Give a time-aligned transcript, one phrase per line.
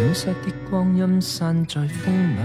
[0.00, 0.32] 消失的
[0.70, 2.40] 光阴散在风里，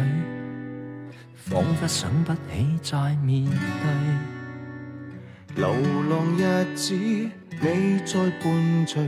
[1.37, 2.39] 仿佛想不起
[2.81, 3.55] 再面对。
[5.55, 5.69] 流
[6.09, 7.31] 浪日子，你
[8.05, 9.01] 在伴随，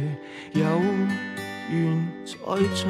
[0.54, 0.62] 有
[1.70, 2.36] 缘再
[2.74, 2.88] 聚。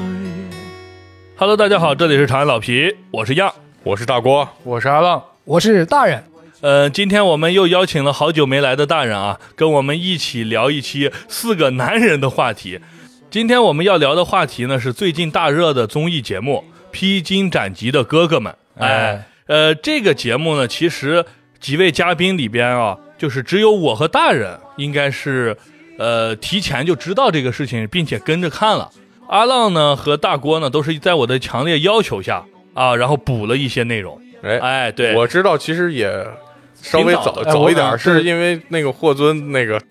[1.34, 3.52] Hello，大家好，这里是长安老皮，我是样。
[3.82, 6.22] 我是大郭，我是阿浪，我是大人。
[6.60, 12.78] 呃，今天我们又邀请了好久没来的大人啊，跟我们一起聊一期四个男人的话题。
[13.30, 18.50] 今天我们要聊的话题呢，是最近大热的综艺节目《披荆斩棘的哥哥们》。
[18.82, 21.22] 哎，呃，这个节目呢，其实
[21.60, 25.54] 几位嘉宾里边啊，就是只有我和大人应该是，
[25.98, 28.90] 呃，提前就知道这个事情，并且跟着看了。
[29.28, 34.18] 阿浪呢和大郭呢，都是在我的强烈要求下啊，然后补了一些内容。
[34.40, 36.26] 哎，哎，对，我知道，其实也
[36.80, 39.82] 稍微早早早一点，是因为那个霍尊那个啊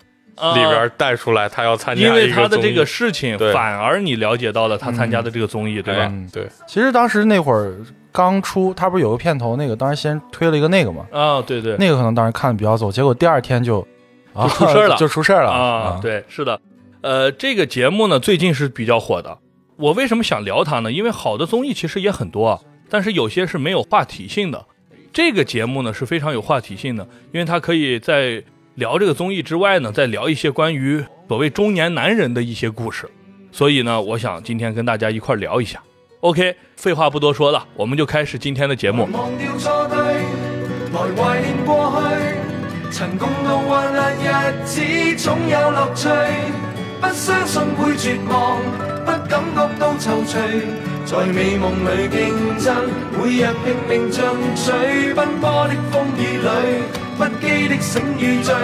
[0.54, 6.02] 里边带出来，他要参加因为一个综艺他的这个事情，反而你了解到了他参加的这个综艺，对吧？
[6.02, 7.76] 哎对，其实当时那会儿
[8.12, 13.86] 刚出，他不是有个片头，那个当时先推了一个那个嘛，啊，对对，那个可能当时看的比较早，结果第二天就
[14.32, 14.96] 啊就出事儿了。
[14.98, 15.50] 就出事儿了。
[15.50, 16.60] 啊，，对，是的，
[17.00, 19.38] 呃，这个节目呢最近是比较火的。
[19.76, 20.90] 我为什么想聊它呢？
[20.90, 24.64] 因为好的综艺其实也很多，啊，但是有些是没有话题性的。
[25.12, 28.42] 这个节目呢是非常有话题性的，因为它可以在
[28.78, 33.10] 聊这个综艺之外呢，再聊一些关于所谓中年男人的一些故事。
[33.50, 35.82] 所以呢，我想今天跟大家一块儿聊一下。
[36.20, 39.08] OK，废话不多说了，我们就开始今天的节目。
[39.12, 39.98] 忘掉錯對，
[40.92, 44.80] 來懷念過去，曾共度患難日子，
[45.16, 46.08] 總有樂趣。
[47.00, 48.58] 不相信會絕望，
[49.04, 50.38] 不感覺到躊躇，
[51.04, 52.74] 在美夢裏競爭，
[53.18, 54.22] 每日拼命進
[54.54, 56.48] 取，奔波的風雨裏，
[57.18, 58.54] 不羈的醒與醉。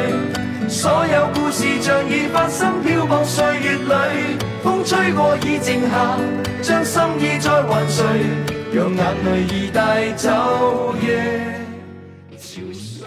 [0.68, 6.16] 所有故事像已發生，漂泊歲月裏，風吹過已靜下，
[6.62, 8.04] 將心意再還誰？
[8.72, 11.64] 讓眼淚已帶走夜。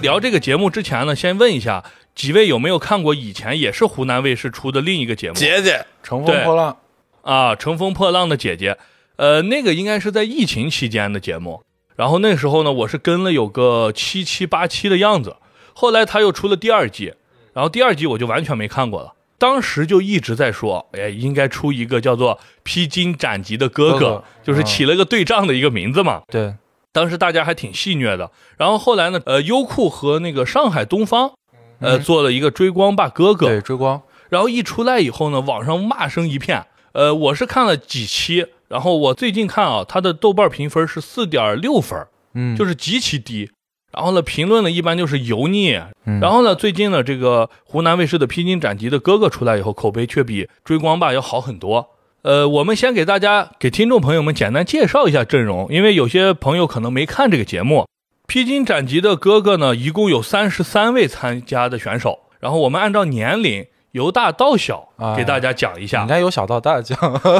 [0.01, 1.81] 聊这个节目之前呢，先问一下
[2.13, 6.77] 几位有没有看过以前也是湖南卫视出的另一个节目姐姐，乘风破浪，
[7.21, 8.73] 啊，《乘风破浪的姐姐》。
[9.15, 11.63] 呃，那个应该是在疫情期间的节目。
[11.97, 15.35] 然后那时候呢，我是跟了有个七七八七的样子。
[15.73, 17.13] 后来他又出了第二季，
[17.53, 19.15] 然后第二季我就完全没看过了。
[19.39, 26.21] 当时就一直在说，哎，应该出一个叫做《披荆斩棘的哥哥》，哥哥就是起了个对仗的一个名字嘛。
[26.31, 26.55] 对，
[26.91, 28.31] 当时大家还挺戏谑的。
[28.57, 31.33] 然后后来呢，呃，优酷和那个上海东方，
[31.79, 36.65] 呃，做了一个《追光吧哥哥》，对追光，然后一出来以后呢，网上骂声一片。
[36.93, 43.49] 呃，我是看了几期，然后我最近看啊，它的豆瓣评分是四点六分，嗯，就是极其低。
[43.93, 45.79] 然后呢，评论呢一般就是油腻。
[46.05, 51.89] 嗯然后呢，最近呢，这个湖南卫视的《披荆斩棘的哥哥》出来以后，口碑却比《追光吧》要好很多。
[52.23, 57.81] 呃，我们先给大家、给听众朋友们简单介绍一下阵容，因为有些朋友可能没看这个节目。
[58.27, 63.65] 《披荆斩棘的哥哥》呢，一共有三十三位参加的选手，然后我们按照年龄
[63.97, 66.01] 由大到小哎给大家讲一下。
[66.03, 66.97] 应该由小到大讲，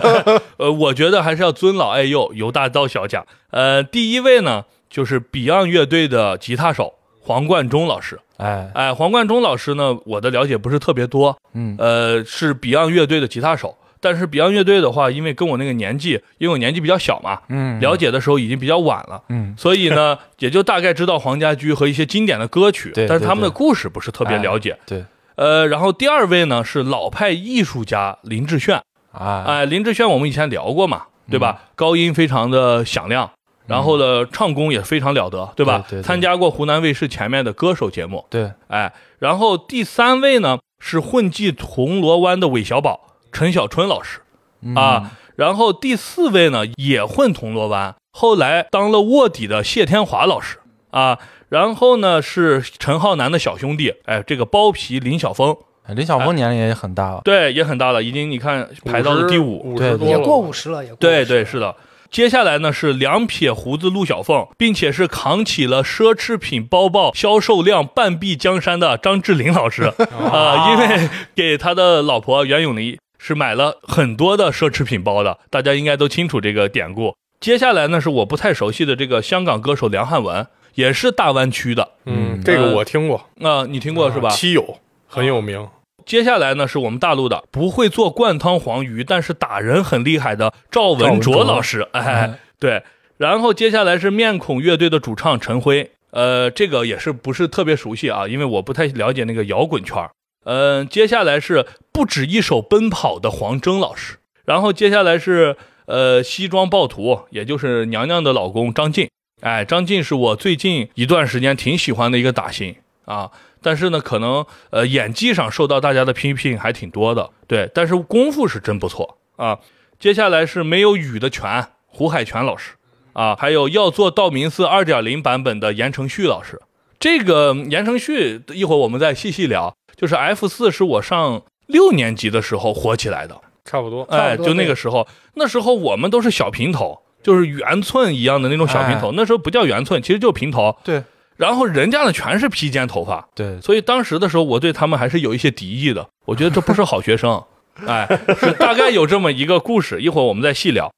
[0.57, 3.23] 呃，我觉得还是要尊老爱幼，由大到小讲。
[3.51, 8.19] 呃，第一位呢，就是 Beyond 乐队的吉他手黄贯中老师。
[8.37, 13.77] 哎，哎，黄贯中老师呢，我的了解不是特别多，嗯，呃，是 Beyond 乐队的吉他手。
[13.99, 24.77] 但是 Beyond 乐队的话，因为跟我那个年纪，因为我年纪比较小嘛，嗯，了解的时候已经比较晚了，嗯，所以呢， 也就大概知道黄家驹和一些经典的歌曲，对但是他们的故事不是特别了解。
[24.85, 25.03] 对，
[25.37, 28.81] 呃，然后第二位呢是老派艺术家林志炫，
[29.11, 31.61] 哎，哎，林志炫我们以前聊过嘛，对吧？
[31.61, 33.29] 嗯高音非常的响亮，
[33.67, 35.77] 然后呢，唱功也非常了得，对吧？
[35.87, 36.03] 对对对。
[36.03, 44.21] 参加过湖南卫视前面的歌手节目，对，哎，然后第三位呢是混迹铜锣湾的韦小宝陈小春老师。
[44.61, 44.73] 嗯。
[44.73, 50.57] 啊，然后第四位呢也混铜锣湾，后来当了卧底的谢天华老师。
[50.89, 51.19] 啊，
[51.49, 55.55] 然后呢是陈浩南的小兄弟，哎，这个包皮林晓峰，
[55.85, 60.11] 哎林晓峰年龄也很大了，对，也很大了，已经你看排到了第五，五对十多了。
[60.11, 61.75] 也过五十了，也过50对对，是的。
[62.09, 69.83] 接下来呢是两撇胡子陆小凤，并且是扛起了奢侈品包包销售量半壁江山的张智霖老师。
[70.31, 77.13] 啊、因为给他的老婆袁咏仪是买了很多的奢侈品包的，大家应该都清楚这个典故。
[77.41, 80.47] 接下来呢是我不太熟悉的这个香港歌手梁汉文，
[80.77, 81.93] 也是大湾区的。
[82.05, 84.29] 嗯，这个我听过，那、你听过是吧？
[84.29, 84.77] 七友
[85.07, 85.67] 很有名，
[86.05, 92.83] 接下来呢是我们大陆的不会做灌汤黄鱼，但是打人很厉害的赵文卓卓老师，哎，对。
[93.17, 100.11] 然后接下来是面孔乐队的主唱陈辉，呃，这个也是不是特别熟悉啊，因为我不太了解那个摇滚圈儿。
[100.43, 105.57] 嗯、接下来是不止一首奔跑的黄征老师，然后接下来是
[105.87, 109.09] 呃，西装暴徒，也就是娘娘的老公张晋。
[109.41, 112.75] 哎，张晋是我最近一段时间挺喜欢的一个打星
[113.05, 113.31] 啊，
[113.61, 119.59] 但是呢，可能呃演技上受到大家的批评还挺多的，对，但是功夫是真不错啊。
[119.99, 122.73] 接下来是没有雨的泉，胡海泉老师
[123.13, 126.59] 啊，还有要做道明寺二点零版本的言承旭老师。
[126.99, 129.75] 这个言承旭一会儿我们再细细聊。
[129.95, 134.03] 就是 F 四是我上六年级的时候火起来的，差不多。
[134.03, 140.77] 哎，就那个时候，那时候我们都是小平头，就是圆寸一样的那种小平头，哎那时候不叫圆寸，其实就平头。
[140.81, 141.03] 对
[141.35, 147.43] 然后人家呢全是披肩头发，对，所以当时的时候我对他们还是有一些敌意的，我觉得这不是好学生。
[147.85, 148.07] 哎，
[148.39, 150.89] 是大概有这么一个故事，一会儿我们再细聊。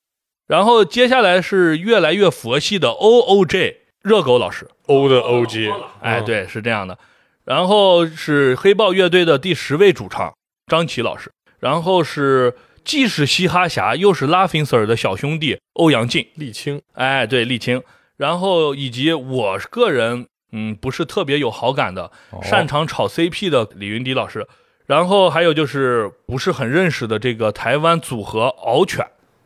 [0.47, 6.97] 然后接下来是越来越佛系的 O O J 热狗老师，，O 的 OG，哎，嗯，对，是这样的。
[7.43, 10.31] 然后是黑豹乐队的第十位主唱
[10.67, 12.53] 张琪老师，然后是
[12.83, 17.81] 既是嘻哈侠又是 Laughing Sir 的小兄弟欧阳靖，沥青，哎，对，沥青，
[18.17, 22.39] 然后以及我个人嗯不是特别有好感的，哦。
[22.43, 24.47] 擅长炒 CP 的李云迪老师，
[24.87, 29.05] 然后还有就是不是很认识的这个台湾组合敖犬，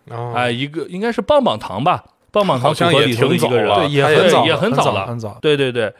[0.10, 5.38] 啊，哎，一个应该是棒棒糖吧，棒棒糖组合里头的一个人，也很早，也很很早了很早。
[5.42, 5.94] 对对对，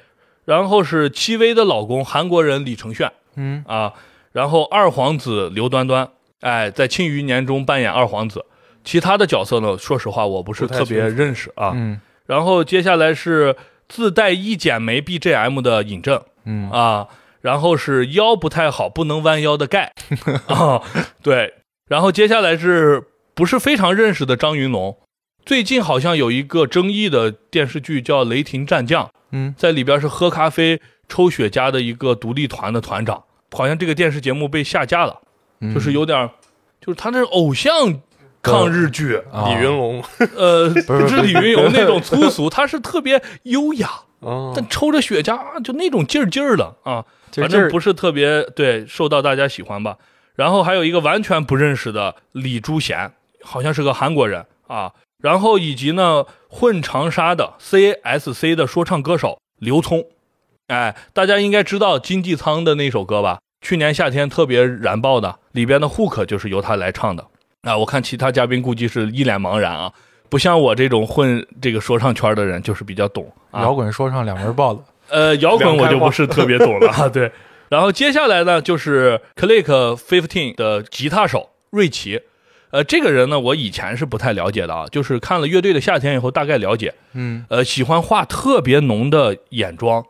[0.46, 3.12] 然后是戚薇的老公韩国人李承铉。
[3.36, 3.94] 嗯，啊，
[4.32, 6.08] 然后二皇子刘端端，
[6.44, 8.46] 哎，在《庆余年》中扮演二皇子，
[8.84, 11.72] 其他的角色呢，说实话我不是特别认识啊。
[11.74, 12.00] 嗯。
[12.26, 13.56] 然后接下来是
[13.88, 16.70] 自带一剪梅 BGM 的尹正嗯。
[16.70, 17.08] 啊，
[17.42, 19.94] 然后是腰不太好不能弯腰的盖。
[20.48, 20.82] 啊，
[21.24, 21.54] 对，
[21.88, 23.04] 然后接下来是
[23.34, 24.98] 不是非常认识的张云龙？
[25.46, 30.80] 最近好像有一个争议的电视剧叫《雷霆战将》，嗯，在里边是喝咖啡
[31.10, 35.22] 抽雪茄的一个独立团的团长，好像这个电视节目被下架了，
[35.64, 36.30] 嗯就是有点儿，
[36.80, 38.00] 就是他那是偶像
[38.42, 40.04] 抗日剧，啊李云龙，
[40.36, 43.88] 呃， 不是李云龙那种粗俗，他是特别优雅，
[44.20, 47.06] 啊，但抽着雪茄啊就那种劲儿劲儿的啊，
[47.36, 49.98] 反正不是特别对受到大家喜欢吧。
[50.36, 54.92] 然后还有一个完全不认识的李珠贤，好像是个韩国人啊。
[55.22, 60.04] 然后以及呢混长沙的 CSC 的说唱歌手刘聪，
[60.68, 63.40] 哎，大家应该知道金济仓的那首歌吧？
[63.62, 67.26] 去年夏天特别燃爆的，里边的 hook 就是由他来唱的。
[67.64, 69.92] 啊，我看其他嘉宾估计是一脸茫然啊，
[70.28, 73.62] 不像我这种混这个说唱圈的人，就是比较懂啊。
[73.62, 77.08] 摇滚说唱两门报的，呃，摇滚我就不是特别懂了啊。
[77.10, 77.32] 对，
[77.70, 82.20] 然后接下来呢，就是 Click Fifteen 的吉他手瑞奇。
[82.72, 86.94] 呃，这个人呢，我以前是不太了解的啊，就是看了乐队的夏天以后大概了解。
[87.14, 90.04] 嗯，呃，喜欢画特别浓的眼妆，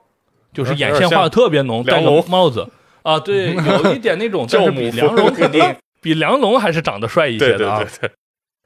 [0.53, 2.67] 就是眼线画的特别浓，戴个帽子
[3.03, 7.83] 啊，对，有一点那种， 但是比梁龙肯定比梁龙还是长得帅一些的啊。
[7.83, 8.11] 对对，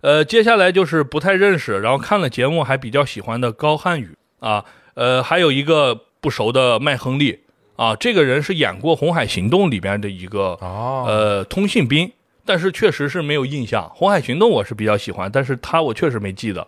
[0.01, 4.63] 呃，接下来就是不太认识，然后看了节目还比较喜欢的高瀚宇啊，
[4.93, 7.39] 呃，还有一个不熟的麦亨利
[7.75, 12.11] 啊，这个人是演过《红海行动》里边的一个哦，呃通信兵，
[12.45, 13.83] 但是确实是没有印象。
[13.89, 16.67] 《红海行动》我是比较喜欢，但是他我确实没记得。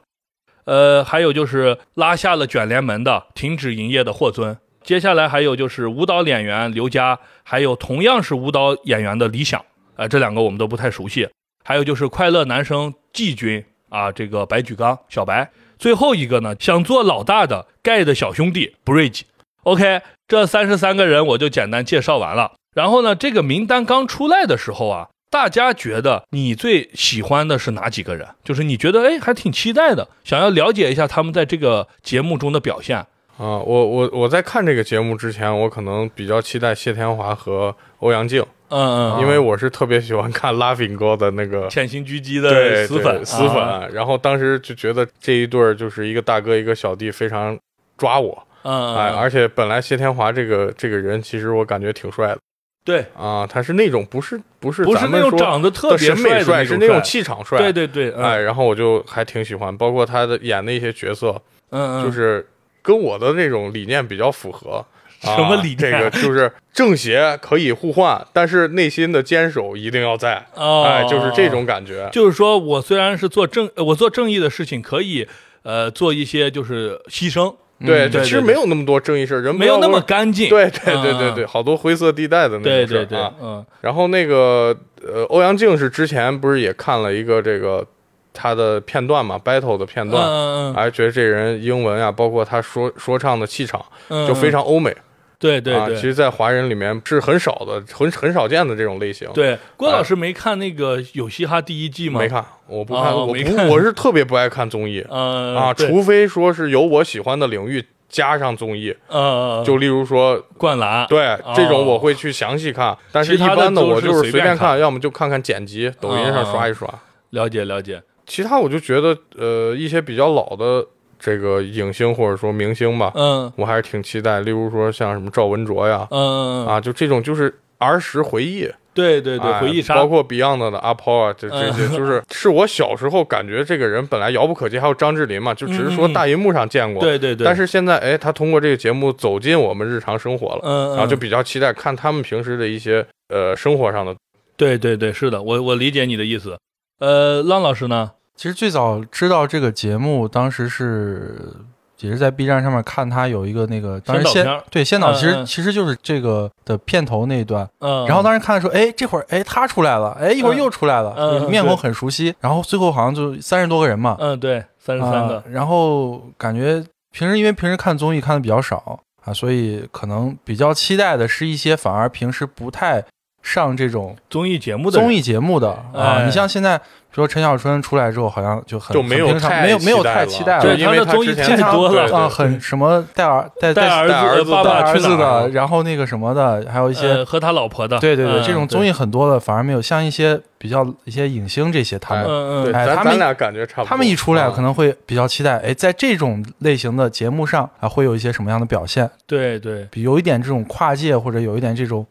[0.66, 4.56] 呃，还有就是拉下了卷帘门的停止营业的霍尊，
[4.90, 9.64] 接下来还有就是舞蹈演员刘佳，还有同样是舞蹈演员的李想，
[9.96, 11.30] 呃，这两个我们都不太熟悉。
[11.64, 19.22] 还有就是快乐男生季军啊，这个白举纲小白，最后一个呢，想做老大的盖的小兄弟 Bridge。
[19.62, 22.54] OK，这三十三个人我就简单介绍完了。
[22.74, 28.28] 然后呢，这个名单刚出来的时候啊，大家觉得你最喜欢的是哪几个人？
[28.44, 33.06] 就是你觉得哎还挺期待的，想要了解一下他们在这个节目中的表现。
[33.40, 43.88] 啊，我我我在看这个节目之前，我可能比较期待谢天华和欧阳靖，嗯嗯，因为我是特别喜欢看 Laughing 哥的那个潜行狙击对的死粉死粉，啊。
[43.94, 47.58] 然后当时就觉得这一对儿就是一个大哥一个小弟，非常
[47.98, 49.16] 抓我，嗯，哎，嗯。
[49.18, 52.40] 而且本来谢天华这个这个人，其实我感觉挺帅的
[52.84, 58.22] 对，啊，他是那种不是不是不是那种长得特别审美帅，是那种气场帅，对对对，嗯。
[58.22, 62.46] 哎，然后我就还挺喜欢，包括他的演的一些角色，嗯嗯，就是
[62.82, 64.86] 跟我的那种理念比较符合。
[65.22, 70.42] 啊 什么理念这个就是正邪可以互换，但是内心的坚守一定要在。
[70.56, 72.08] 哦，哎，就是这种感觉。
[72.10, 75.28] 就是说我虽然是做正，呃我做正义的事情，可以
[75.64, 77.54] 呃做一些就是牺牲，
[77.86, 80.48] 对对对其实没有那么多正义事儿，人没有那么干净。
[80.48, 84.74] 对对对对嗯对，好多灰色地带的那对对对种啊。，嗯然后那个
[85.06, 87.86] 呃，欧阳靖是之前不是也看了一个这个
[88.34, 94.92] 他的片段嘛，battle 的片嗯段，嗯还觉得这人英文啊，包括他说说唱的气场嗯，就非常欧美。
[94.92, 94.98] 啊，
[95.40, 102.20] 对对对其实，在华人里面是很少的，很很少见的这种类型。，对，郭老师没看那个《有嘻哈》第一季吗？
[102.20, 102.28] 没。
[102.28, 103.34] 看，我不看，我不，
[103.70, 116.86] 我是特别不爱看综艺呃 啊，除非说是有我喜欢的领域加上综艺，呃，就例如说灌篮，对哦这种我会去详细看，但是一般的我就是随便看要么就看看剪辑，抖音上哦刷一刷。
[117.30, 118.02] 了解了解。
[118.30, 120.86] 其他我就觉得，呃，一些比较老的
[121.20, 124.40] 这个影星或者说明星吧，嗯我还是挺期待。
[124.42, 144.16] 例如说像什么赵文卓呀，嗯嗯，啊，就这种就是儿时回忆，对对对，哎回忆杀，包括 Beyond 的阿抛啊，这这嗯些就是是我小时候感觉这个人本来遥不可及，还有张智霖嘛，就只是说大荧幕上见过，对对对，但是现在哎，他通过这个节目走进我们日常生活了，嗯，嗯然后就比较期待看他们平时的一些呃生活上的。
[144.56, 146.58] 对对对，是的，我我理解你的意思。
[147.00, 148.12] 呃，浪老师呢？
[148.40, 151.52] 其实最早知道这个节目，当时是
[152.00, 157.70] 也是在 B 站上面看他有一个那个，当时先对先导，其实、其实就是这个的片头那一段。
[157.80, 162.34] 嗯，然后当时看的时候，哎，这会儿哎他出来了，哎一会儿又出来了，嗯面孔很熟悉。
[162.40, 166.82] 然后最后好像就三十多个人嘛，嗯，对，三十三啊个，然后感觉
[167.12, 173.04] 平时因为平时看综艺看的比较少啊，所以可能比较期待的是一些反而平时不太
[173.50, 176.02] 上这种综艺节目的综艺节目的哎。
[176.02, 176.26] 啊。
[176.26, 176.84] 你像现在，比
[177.16, 180.14] 如说陈小春出来之后，好像就很就没有没有没有期待了。
[180.14, 182.16] 太期待对了，因为综艺太多了。
[182.16, 184.08] 啊，很什么带儿带带儿
[184.44, 188.44] 子爸带儿子的，然后那个什么的，还有一些呃和他老婆的，对对对，嗯。
[188.44, 192.26] 这种综艺很多的，反而没有像一些比较一些影星这些他们。
[192.26, 193.86] 嗯嗯，哎他们俩感觉差不多。
[193.86, 199.10] 他们一出来，啊可能会比较期待，哎，在这种类型的节目上啊，会有一些什么样的表现？
[199.26, 202.06] 对对，比有一点这种跨界，或者有一点这种，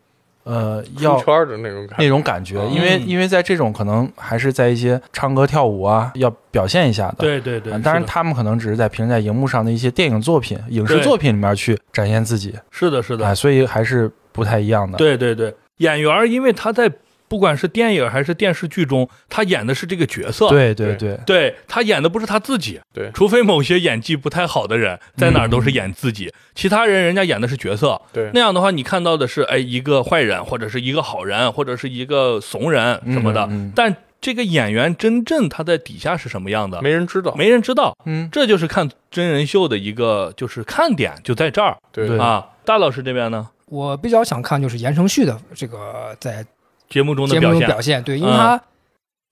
[0.49, 2.09] 呃，要出圈的那种感那觉。
[2.09, 7.17] 种感觉，嗯因为因为在这种可能还是在一些唱歌跳舞啊，要表现一下的。
[7.19, 14.97] 对对对啊，当然他们可能只是在平时在荧幕上的一些电影作品、影视作品里面去展现自己，是的，是哎，的，所以还是不太一样的。
[14.97, 16.91] 对对对，演员因为他在
[17.29, 21.19] 不管是电影还是电视剧中，他演的是这个角色，对对对。
[21.27, 21.55] 对。
[21.67, 23.11] 他演的不是他自己，对。
[23.13, 28.01] 除非某些演技不太好的人，在哪儿都是演自己，其他人人家演的是角色。
[28.13, 28.31] 对。
[28.33, 37.35] 那样的话，你看到的是哎一个坏人，或者是一个好人，或者是一个怂人什么的，嗯嗯但这个演员真正他在底下是什么样的，没人知道。
[37.37, 37.97] 没人知道。
[38.05, 41.77] 嗯，这就是看真人秀的一个就是看点，就在这儿。
[41.93, 42.19] 对对。
[42.19, 42.45] 啊。
[42.65, 46.45] 大老师这边呢，我比较想看就是言承旭的这个在
[46.89, 48.37] 节目中的表现，中表现，对，因为嗯。
[48.37, 48.61] 他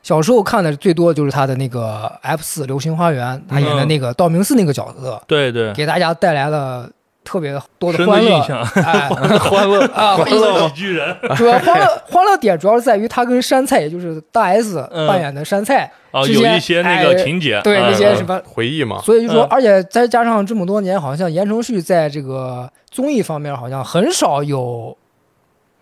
[0.03, 6.89] 小时候看的最多就是他的那个 F 四《流星花园》，他演的那个道明寺那个角色，对对，给大家带来了
[7.25, 8.31] 特别多的欢乐。
[8.31, 8.43] 印。
[8.45, 10.69] 象，哎，欢乐啊欢乐。
[10.69, 11.17] 喜剧人。
[11.35, 15.09] 主要欢乐欢乐点主要是在于他跟山菜，也就是大 S 嗯。
[15.09, 19.49] 扮演的山菜，啊，有一些那个情节，对那些什么，回忆嘛，所以就说，嗯。
[19.51, 24.97] 而且再加上这么多年，好像言承旭在这个综艺方面好像很少有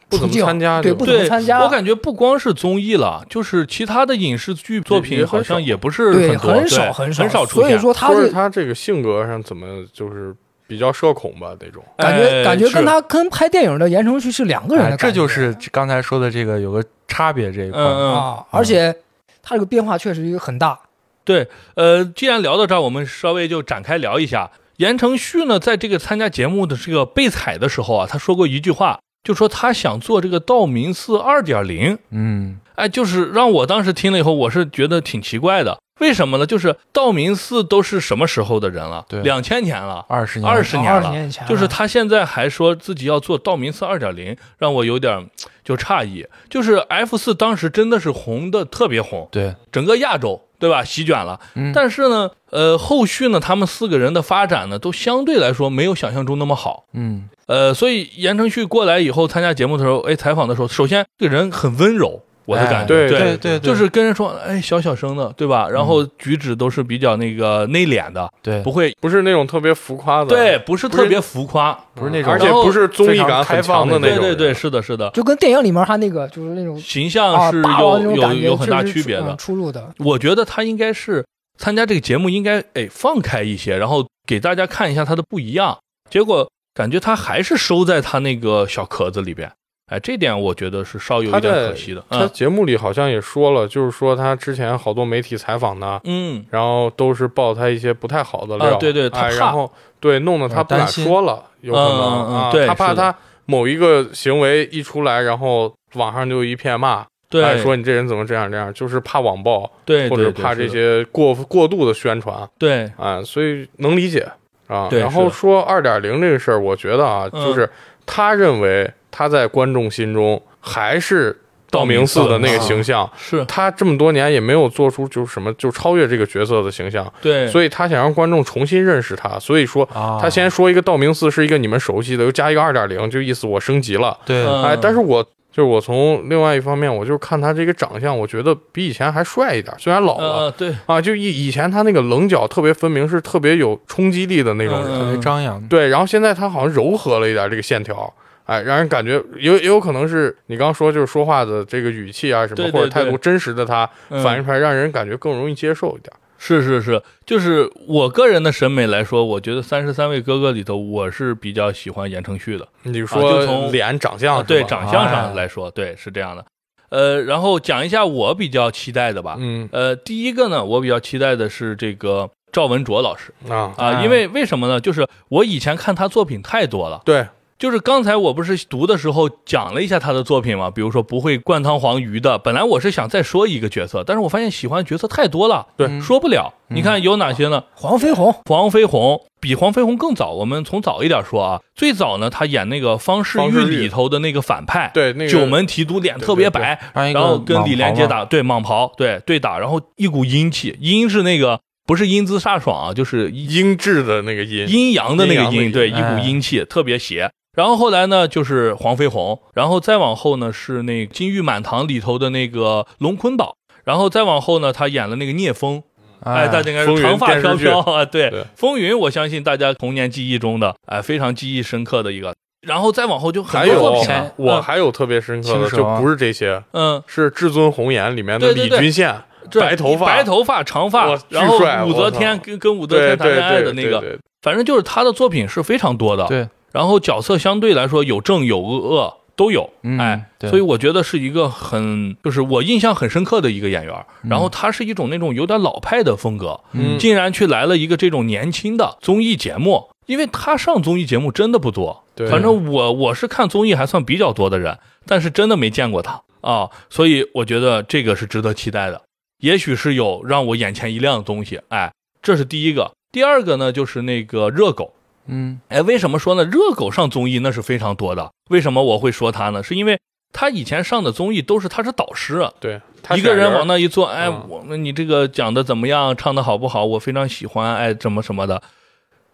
[0.09, 7.71] 不怎么参加这种不怎么对，参加，我感觉不光是综艺了，就是其他的影视剧作品好像也不是很多，很少很少很少出现。
[7.71, 10.35] 所以说他是这他这个性格上怎么就是
[10.67, 11.83] 比较社恐吧那种。
[11.97, 17.81] 感觉哎感觉跟他跟拍电影的言承旭是两个人哎的感觉，这就是刚才说的这个有个差别这一块。
[17.81, 18.95] 啊，而且
[19.43, 20.79] 他这个变化确实很大。
[21.25, 24.51] 对，呃，既然聊到这儿，我们稍微就展开聊一下。
[24.77, 31.99] 言承旭呢，在这个参加节目的这个被采的时候啊，他说过一句话，就说他想做这个道明寺二点零。
[32.11, 35.79] 嗯哎，就是让我当时听了以后，我是觉得挺奇怪的。
[36.01, 36.47] 为什么呢？
[36.47, 39.05] 就是道明寺都是什么时候的人了？
[39.09, 40.99] 对两千年了，二十年，二十年了。
[40.99, 45.29] 二十年前啊，就是他现在还说自己要做道明寺二点零，让我有点
[45.65, 46.27] 就诧异。
[46.51, 50.83] 就是 F 四当时真的是红的特别红，对，整个亚洲对吧？
[50.83, 51.39] 席卷了。
[51.55, 56.87] 嗯但是呢，呃，后续呢，他们四个人的发展呢，都相对来说没有想象中那么好。
[56.93, 65.69] 嗯呃，所以言承旭过来以后参加节目的时候，哎，采访的时候，首先这个人很温柔，我的哎感觉，对对对，就是跟人说，哎，小小声的，对吧？
[65.69, 79.31] 然后举止都是比较那个内敛的，对，不会，不是那种特别浮夸的，对，不是特别浮夸，不是那种而且不是综艺感很强的那种，对对对，是的，是的，就跟电影里面他那个就是那种形啊象是有有有很大区别的。
[79.31, 79.37] 嗯。
[79.37, 79.93] 出入的。
[79.99, 81.25] 我觉得他应该是
[81.59, 85.77] 参加这个节目，应该哎放开一些，然后给大家看一下他的不一样。
[86.11, 89.51] 结果感觉他还是收在他那个小壳子里边，
[89.87, 92.03] 哎，这点我觉得是稍有一点可惜的。
[92.09, 103.15] 他嗯节目里好像也说了，就是说他之前好多媒体采访他，嗯，然后都是报他一些不太好的料，啊对对他哎，然后对弄得他不敢说了，有可能嗯嗯嗯啊，对他怕他
[103.45, 114.27] 某一个行为一出来，然后网上就一片骂，对，哎，说你这人怎么这样这样，就是怕网暴，对，或者怕这些过过度的宣传，对啊，所以能理解。
[114.67, 114.89] 啊。
[114.93, 117.69] 然后说二点零这个事儿，我觉得啊，嗯就是
[118.07, 121.41] 他认为他在观众心中还是
[121.71, 123.45] 道明寺的那个形象，是。
[123.45, 134.19] 他这么多年也没有做出就是什么就超越这个角色的形象，对，所以他想让观众重新认识他，所以说啊，他先说一个道明寺是一个你们熟悉的，又加一个二点零，就意思我升级了。
[134.27, 134.45] 对。
[134.45, 134.65] 嗯。
[134.65, 140.25] 哎，但是我就是我从另外一方面，我就是看他这个长相，我觉得比以前还帅一点，虽然老了。
[140.25, 144.89] 呃对，啊，就以以前他那个棱角特别分明，是特别有冲击力的那种人。
[144.93, 144.99] 嗯。
[144.99, 148.13] 特别张扬，对，然后现在他好像柔和了一点这个线条，
[148.45, 154.23] 哎，让人感觉有也有可能是你刚说就是说话的这个语气啊什么，对对对或者态度真实的他嗯。
[154.23, 156.13] 反映出来，让人感觉更容易接受一点。
[156.37, 162.69] 是是是，就是我个人的审美来说，我觉得《三十三位哥哥》里头，我是比较喜欢言承旭的。
[162.85, 166.45] 就你说就从脸长相、啊，对长相哎上来说，对是这样的。
[166.91, 169.37] 呃，然后讲一下我比较期待的吧。
[169.39, 169.67] 嗯。
[169.73, 173.33] 呃，第一个呢，我比较期待的是这个赵文卓老师。
[173.49, 174.79] 啊，啊，哎因为为什么呢？
[174.79, 177.27] 就是我以前看他作品太多了，对，
[177.59, 186.03] 就是刚才我不是读的时候讲了一下他的作品嘛，比如说不会灌汤黄鱼的，本来我是想再说一个角色，但是我发现喜欢的角色太多了，对嗯。
[186.03, 186.53] 说不了。
[186.69, 187.63] 你看有哪些呢？
[187.75, 207.31] 黄飞鸿，黄飞鸿比黄飞鸿更早，我们从早一点说啊，最早呢，他演那个方世玉里头的那个反派，对那个九门提督，脸特别白，然后跟李连杰打，对蟒袍，对对打，然后一股阴气，阴是那个不是英姿飒爽啊，就是阴质的那个阴，阴阳的那个阴，对，一股哎阴气，特别邪。
[207.55, 215.83] 然后后来呢，就是黄飞鸿，然后再往后呢是那《金玉满堂》里头的那个龙坤宝，然后再往后呢，他演了那个聂风，
[216.21, 218.45] 哎，哎，大家应该是长发飘飘啊，对，对。
[218.57, 222.35] 风云，我相信大家童年记忆中的，哎，非常记忆深刻的一个。
[222.63, 228.79] 然后再往后就很还有多作品啊，我还有特别深刻的，就不是这些，嗯，是《至尊红颜》里面的李对对。
[228.79, 229.15] 对君羡，
[229.61, 230.07] 白头发。
[230.07, 236.27] 白头发，长发然后武则天跟跟武则天谈恋爱的那个，反正就是他的作品是非常多的。
[236.27, 243.95] 对，然后角色相对来说有正有恶都有，嗯哎，对所以我觉得是一个很就是我印象很深刻的一个演员。
[244.29, 252.05] 然后他是一种那种有点老派的风格，嗯竟然去来了一个这种年轻的综艺节目，因为他上综艺节目真的不多。
[252.17, 259.03] 对反正我我是看综艺还算比较多的人，但是真的没见过他啊，所以我觉得这个是值得期待的。
[259.39, 262.93] 也许是有让我眼前一亮的东西，哎，这是第一个。
[263.13, 264.93] 第二个呢，就是那个热狗。
[265.27, 266.45] 嗯哎，为什么说呢？
[266.45, 268.31] 热狗上综艺那是非常多的。
[268.51, 269.63] 为什么我会说他呢？
[269.63, 269.99] 是因为
[270.33, 276.85] 他以前上的综艺都是他是导师，啊对，他一个人往那一坐，哎，嗯我那你这个讲的怎么样，唱的好不好？
[276.85, 278.63] 我非常喜欢，哎，怎么什么的，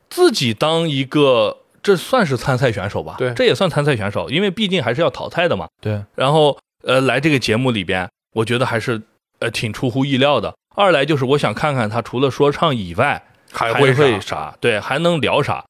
[0.08, 3.16] 自己当一个，这算是参赛选手吧？
[3.18, 5.66] 对这也算参赛选手，因为毕竟还是要淘汰的嘛。
[5.80, 9.00] 对，然后呃，来这个节目里边，我觉得还是
[9.38, 10.54] 呃挺出乎意料的。
[10.76, 14.20] 二来就是我想看看他除了说唱以外，还还会？
[14.20, 14.54] 啥？
[14.60, 15.64] 对，还能聊啥？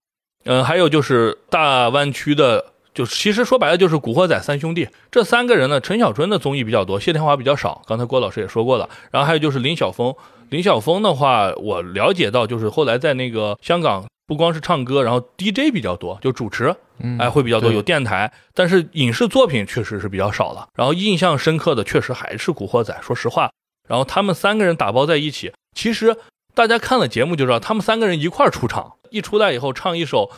[0.44, 5.80] 嗯、还有就是大湾区的，就其实说白了就是《古惑仔》三兄弟这三个人呢。
[5.80, 7.82] 陈小春的综艺比较多，谢天华比较少。
[7.86, 8.88] 刚才郭老师也说过了。
[9.10, 10.14] 然后还有就是林晓峰，
[10.48, 20.68] 林晓峰的话，我了解到就是后来在那个香港，不光是唱歌，然后 DJ 比较多，就主持，嗯，哎，会比较多，有电台，但是影视作品确实是比较少了。
[20.74, 23.50] 然后印象深刻的确实还是《古惑仔》，说实话。
[23.88, 26.16] 然后他们三个人打包在一起，其实
[26.54, 30.30] 大家看了节目就知道，他们三个人一块儿出场，一出来以后唱一首、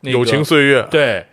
[0.00, 1.26] 那个、友情岁月，对，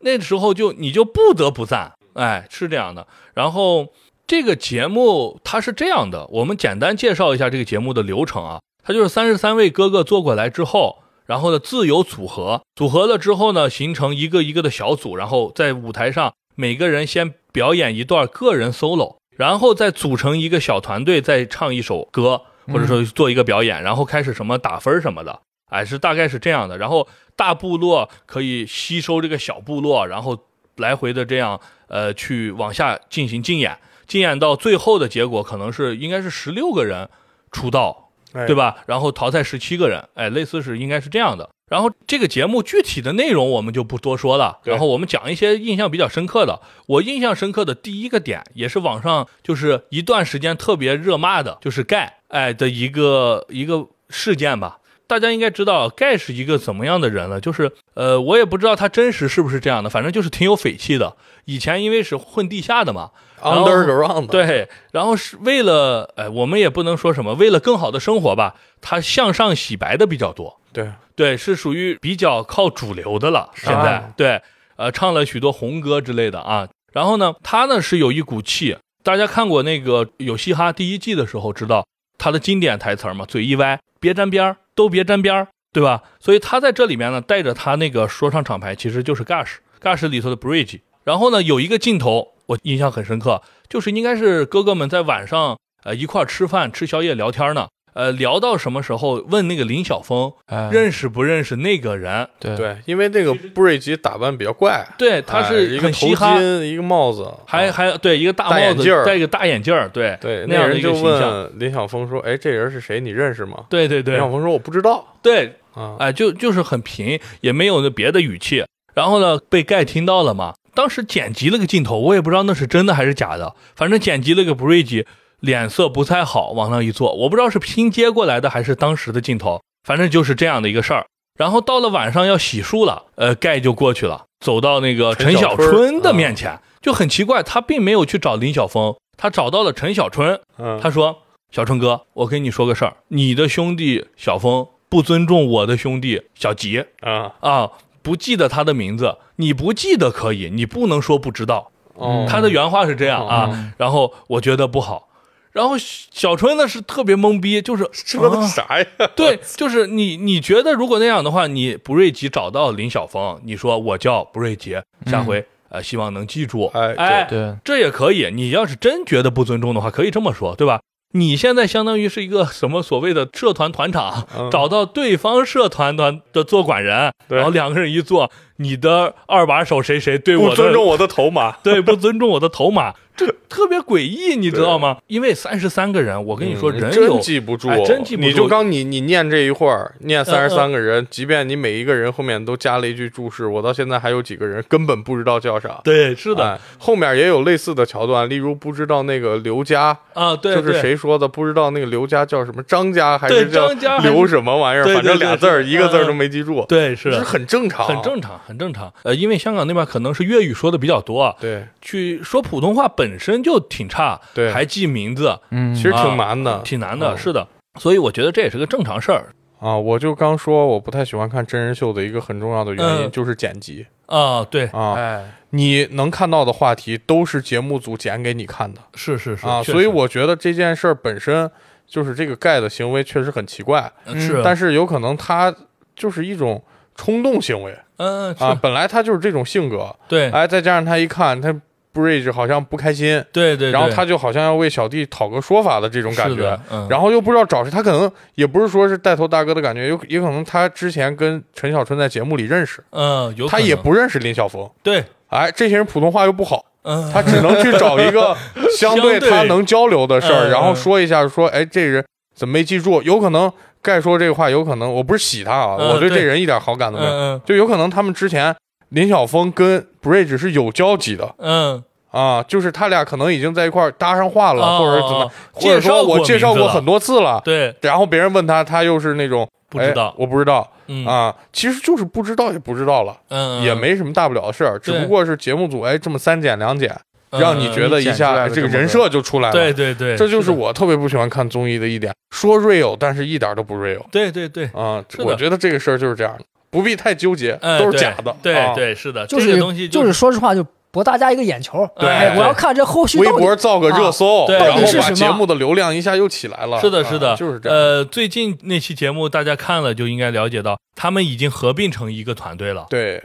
[0.00, 3.06] 那时候就你就不得不赞，哎，是这样的。
[3.34, 3.88] 然后
[4.26, 8.60] 这个节目它是这样的，我们简单介绍一下这个节目的流程啊。
[8.84, 26.76] 它就是三十三位哥哥坐过来之后，然后呢自由组合，组合了之后呢，形成一个一个的小组，然后在舞台上每个人先表演一段个人 solo，然后再组成一个小团队，再唱一首歌，或者说做一个表演，然后开始什么打分什么的，哎，是大概是这样的。
[26.78, 30.38] 然后大部落可以吸收这个小部落，然后
[30.76, 37.08] 来回的这样呃去往下进行竞演，竞演到最后的结果可能是应该是十六个人
[37.50, 38.54] 出道，哎对？
[38.54, 38.76] 吧？
[38.86, 41.48] 然后淘汰十七个人，哎，类似是应该是这样的。
[41.68, 46.62] 然后这个节目具体的内容我们就不多说了，然后我们讲一些印象比较深刻的。
[46.86, 54.78] 我印象深刻的第一个点，也是网上就是一段时间特别热骂的，就是盖哎的一个一个事件吧。
[55.08, 61.16] 大家应该知道盖是一个怎么样的人了，就是呃，我也不知道他真实是不是这样的，反正就是挺有匪气的。
[61.46, 73.48] 以前因为是混地下的嘛，Underground，，对，然后是为了，呃，我们也不能说什么，为了更好的生活吧，他向上洗白的比较多，对，对，是属于比较靠主流的了。
[73.54, 74.42] 现在、啊对，
[74.76, 76.68] 呃，唱了许多红歌之类的啊。
[76.92, 81.86] 然后呢，他呢是有一股气，大家看过那个有嘻哈第一季的时候，知道
[82.18, 85.48] 他的经典台词儿嘛，嘴一歪，别沾边儿，都别沾边儿。
[85.70, 86.02] 对吧？
[86.18, 90.80] 所以他在这里面呢，带着他那个说唱厂牌，其实就是 Gush，Gush 里头的 Bridge。
[91.04, 97.68] 然后呢，有一个镜头我印象很深刻，就是应该是哥哥们在晚上呃一块儿吃饭、吃宵夜、聊天呢。
[97.92, 99.24] 呃，聊到什么时候？
[99.28, 102.28] 问那个林晓峰哎，认识不认识那个人？
[102.38, 111.30] 对对，因为那个布瑞吉打扮比较怪，对，他哎是一个头巾，一个帽子，还啊还对一个大大帽子眼镜，戴一个大眼镜儿，对对，那样的人就一个形象。
[111.30, 113.00] 问林晓峰说：“哎，这人是谁？
[113.00, 115.16] 你认识吗？”对对对林晓峰说：“我不知道。
[115.22, 118.64] 对，”啊，哎，就就是很平，也没有那别的语气。
[118.94, 120.54] 然后呢，被盖听到了嘛？
[120.74, 125.04] 当时剪辑了个镜头，我也不知道那是真的还是假的，反正剪辑了个 Bridge，
[125.40, 131.06] 脸色不太好，往那一坐，我不知道是拼接过来的还是当时的镜头，反正就是这样的一个事儿。
[131.38, 141.22] 然后到了晚上要洗漱了，呃，盖就过去了，走到那个陈小春春的面前，就很奇怪，他并没有去找林晓峰，他找到了陈小春，嗯，他说
[141.54, 147.70] ：“小春哥，我跟你说个事儿，你的兄弟小峰不尊重我的兄弟小吉啊，啊，
[148.02, 151.70] 不记得他的名字，你不记得可以，你不能说不知道。
[151.94, 155.07] 哦，他的原话是这样啊，嗯然后我觉得不好。
[155.52, 158.86] 然后小春呢是特别懵逼，就是说的啊啥呀？
[159.16, 168.30] 对，就是你你觉得如果那样的话，你不瑞吉找到林晓峰，你说我叫不瑞吉，下回、呃希望能记住，哎哎，对，这也可以。
[168.32, 170.80] 你要是真觉得不尊重的话，可以这么说，对吧？
[171.12, 174.50] 你现在相当于是一个什么所谓的社团团长，嗯。
[174.50, 184.98] 找到对方社团团的坐管人，然后两个人一坐，你的二把手谁谁对我的不尊重我的头马，对不尊重我的头马，这特别诡异，你知道吗？
[185.08, 188.28] 因为三十三个人，我跟你说，人有记不住，哎真记不住。
[188.28, 195.80] 你就刚你你念这一会儿，念三十嗯三个人，即便你每一个人后面都加了一句注释，我到现在还有几个人根本不知道叫啥。
[195.82, 208.92] 对，是的、哎，后面也有类似的桥段，例如不知道那个刘家，啊，对，就是谁说的，不知道那个刘家叫什么，张家还是叫张家刘什么玩意儿，反正俩字儿，一个字儿都嗯没记住，对是这是很正常，很正常，很正常。
[209.02, 214.50] 呃，因为香港那边可能是粤语说的比较多，对，去说普通话本身就挺差，对。
[214.52, 217.16] 还记名字，嗯，其实啊挺难的，挺难的，嗯。
[217.16, 217.46] 是的。
[217.78, 219.26] 所以我觉得这也是个正常事儿。
[219.60, 219.76] 啊。
[219.76, 223.10] 我就刚说我不太喜欢看真人秀的一个很重要的原因嗯。
[223.12, 223.86] 就是剪辑。
[224.06, 224.44] 啊。
[224.50, 228.80] 对，啊，哎，你能看到的话题都是节目组剪给你看的。
[228.96, 231.48] 是是是啊，所以我觉得这件事儿本身
[231.86, 235.54] 就是这个盖的行为确实很奇怪，嗯是，但是有可能他
[235.96, 236.62] 就是一种
[236.94, 237.74] 冲动行为。
[237.96, 240.30] 嗯啊，是，本来他就是这种性格，对。
[240.30, 241.54] 哎，再加上他一看他
[241.94, 258.36] Bridge 好像不开心，对对，然后他就好像要为小弟讨个说法的这种感觉，嗯，然后又不知道找谁，他可能也不是说是带头大哥的感觉，有也可能他之前跟陈小春在节目里认识，嗯，有他也不认识林晓峰，对，哎，这些人普通话又不好，嗯，他只能去找一个
[258.78, 263.02] 相对他能交流的事儿，嗯然后说一下说，哎，这人怎么没记住？
[263.02, 263.50] 有可能
[263.82, 267.40] 该说这个话，有可能我不是洗他啊，嗯我对这人一点好感都没有，嗯。
[267.44, 268.54] 就有可能他们之前
[268.90, 271.34] 林晓峰跟 Bridge 是有交集的。
[271.38, 271.82] 嗯。
[272.10, 280.06] 啊，就是他俩可能已经在一块搭上话了，哦或者怎么哦，或者说我介绍过很多，次了，对，然后别人问他，他又是那种不知道。
[280.06, 280.66] 哎，我不知道。
[280.86, 281.04] 嗯。
[281.04, 286.90] 啊，其实就是不知道也不知道了，嗯，也没什么大不了的事儿，只不过是节目组哎这么三剪两剪，
[287.30, 289.52] 嗯让你觉得一下这个人设就出来了。
[289.52, 295.04] 对对对，这就是我特别不喜欢看综艺的一点，说 real，但是一点都不 real 对对对，啊！
[295.18, 298.30] 我觉得这个事儿就是这样的，不必太纠结，嗯对都是假的。
[298.30, 301.88] 啊，对对，是的，这就是个东西就是说实话，就博大家一个眼球。
[301.98, 306.80] 对哎，我要看这后续微博造个热搜，对然后把到底是什么节目的流量一下又起来了。
[306.80, 307.78] 是的，是的，啊就是这样。
[307.78, 312.86] 呃，最近那期节目大家看了就应该了解到，他们已经合并成一个团队了。
[312.88, 313.22] 对，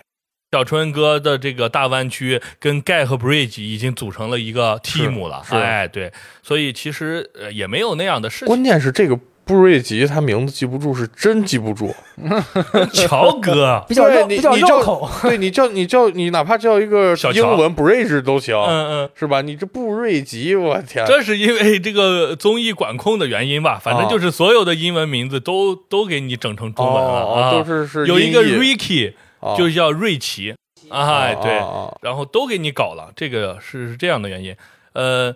[0.52, 5.42] 小春哥的这个大湾区跟盖和 Bridge 已经组成了一个 team 了。
[5.48, 8.48] 是哎，对，所以其实呃也没有那样的事情。
[8.48, 11.94] 关键是这个布瑞吉他名字记不住，是真记不住。
[12.94, 15.10] 乔哥，比较绕比较对你你叫绕口。
[15.24, 19.10] 对你叫你叫你哪怕叫一个小英文 bridge 都行，嗯嗯。
[19.16, 19.42] 是吧？
[19.42, 30.56] 你这布瑞吉，我天，这是因为这个综艺管控的原因吧，反正就是所有的英文名字都、都给你整成中文了、哦啊，都是是有一个 Ricky 哦就叫瑞奇，
[30.90, 31.62] 哎，对，
[32.02, 34.56] 然后都给你搞了，这个是是这样的原因。
[34.94, 35.36] 呃，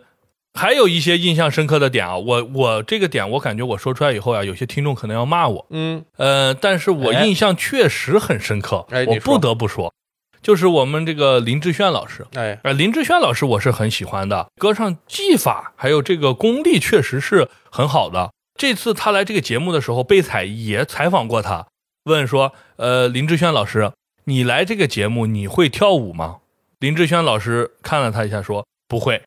[0.57, 9.93] 还有一些印象深刻的点啊，我我这个点我感觉我说出来以后啊，有些听众可能要骂我，嗯，呃，但是我哎印象确实很深刻，我不得不说，
[10.41, 12.25] 就是我们这个林志炫老师。
[12.33, 18.31] 哎，呃，林志炫老师我是很喜欢的，歌唱技法还有这个功力确实是很好的。
[18.57, 21.67] 这次他来这个节目的时候，贝采也采访过他，
[22.05, 23.91] 问说：“呃，林志炫老师，
[24.23, 26.37] 你来这个节目你会跳舞吗？”
[26.79, 29.21] 林志炫老师看了他一下说：“不会。”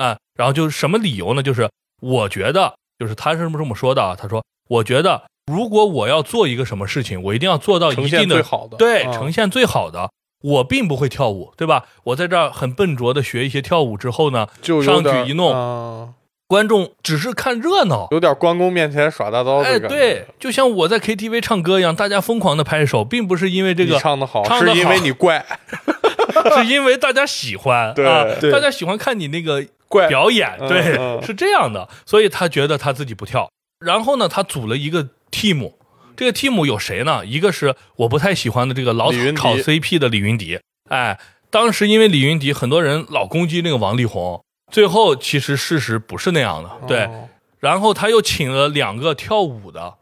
[0.00, 1.42] 啊，然后就是什么理由呢？
[1.42, 1.68] 就是
[2.00, 10.10] 我觉得，就是他是这么说的啊，他说：“我觉得如果我要做一个什么事情，我一定要做到一定的最好的，对，啊呈现最好的。
[10.42, 11.84] 我并不会跳舞，对吧？
[12.04, 14.46] 我在这儿很笨拙的学一些跳舞之后呢，
[14.82, 16.14] 上去一弄啊
[16.48, 18.08] 观众只是看热闹。
[18.10, 25.44] 有点关公面前耍大刀的哎，对，就像我在 KTV 唱歌一样，大家疯狂的拍手，并不是因为这个，唱的好，唱得是因为你怪
[26.56, 33.50] 是因为大家喜欢，对啊，对大家喜欢看你那个怪表演，嗯对，嗯是这样的，所以他觉得他自己不跳。
[33.84, 35.74] 然后呢，他组了一个 team，
[36.16, 37.26] 这个 team 有谁呢？
[37.26, 41.18] 一个是我不太喜欢的这个老炒 CP 的李云迪，哎，
[41.50, 47.04] 当时因为李云迪，很多人老攻击那个王力宏，最后其实事实不是那样的，对。
[47.04, 47.26] 哦
[47.60, 49.96] 然后他又请了两个跳舞的，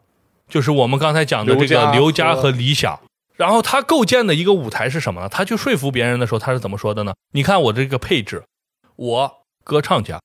[0.47, 2.97] 就是我们刚才讲的这个刘佳和和李想。
[3.35, 5.27] 然后他构建的一个舞台是什么呢？
[5.27, 7.13] 他去说服别人的时候，他是怎么说的呢？
[7.33, 8.45] 你看我这个配置，
[8.95, 9.38] 我
[9.69, 10.19] 歌唱家，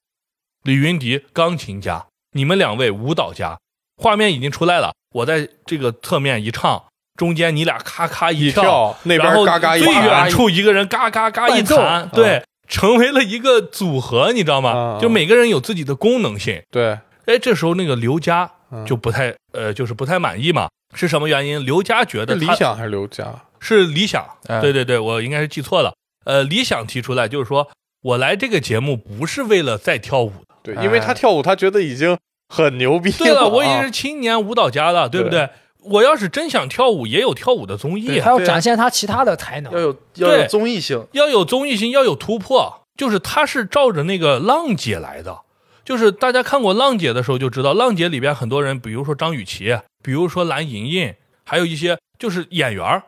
[0.63, 3.59] 李云迪钢琴家，你们两位舞蹈家，
[4.03, 4.95] 画面已经出来了。
[5.13, 6.83] 我在这个侧面一唱，
[7.15, 14.71] 中间你俩咔咔一跳，跳那边然后嘎嘎一最远处一个人嘎嘎嘎一弹，对，成为了一个组合，你知道吗？
[14.71, 16.63] 啊就每个人有自己的功能性。
[16.71, 20.71] 对，哎，这时候那个刘佳嗯就不太呃，就是不太满意嘛。
[20.95, 21.63] 是什么原因？
[21.67, 23.27] 刘佳觉得他理想还是刘佳？
[23.61, 25.93] 是理想，哎对对对，我应该是记错了。
[26.25, 27.69] 呃，理想提出来就是说，
[28.05, 30.55] 我来这个节目不是为了再跳舞的。
[30.63, 35.49] 对，哎因为他跳舞，他觉得已经很牛逼了对了，我已经啊是青年舞蹈家了，对不对？
[35.81, 39.81] 我要是真想跳舞，也有跳舞的综艺啊，他要展现他其他的才能要。
[39.81, 42.83] 有要有综艺性，要有综艺性，要有突破。
[42.97, 45.41] 就是他是照着那个浪姐来的，
[45.85, 51.13] 就是大家看过浪姐的时候就知道，浪姐里边很多人，比如说张雨绮，比如说蓝盈莹，
[51.45, 53.03] 还有一些就是演员儿，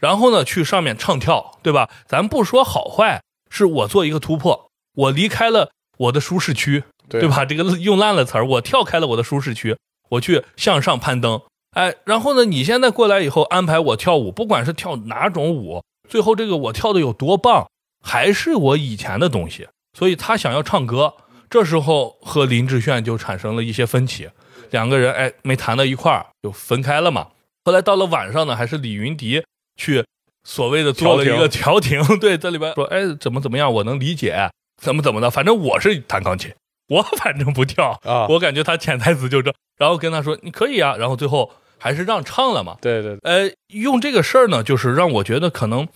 [0.00, 1.88] 然后呢去上面唱跳，对吧？
[2.06, 7.44] 咱不说好坏，是我做一个突破，我离开了我的舒适区，对对吧？
[7.44, 9.76] 这个用烂了词儿，我跳开了我的舒适区，
[10.10, 11.40] 我去向上攀登。
[11.72, 17.68] 哎，然后呢，你现在过来以后安排我跳舞，不管是跳哪种舞，最后这个我跳的有多棒，
[18.02, 19.68] 还是我以前的东西。
[19.96, 21.14] 所以他想要唱歌，
[21.50, 24.28] 这时候和林志炫就产生了一些分歧，
[24.70, 27.28] 两个人哎没谈到一块儿，就分开了嘛。
[27.64, 29.44] 后来到了晚上呢，还是李云迪
[29.76, 30.04] 去
[30.44, 36.52] 所谓的做了一个调停， 对，在里边说哎怎么怎么样，我能理解，怎么怎么的，反正我是弹钢琴，
[36.88, 42.76] 我 反正不跳，啊，我感觉他潜台词就这，然后跟他说你可以啊，然后最后还是让唱了嘛。
[42.80, 45.86] 对对对，呃，用这个事儿呢，就是让我觉得可能，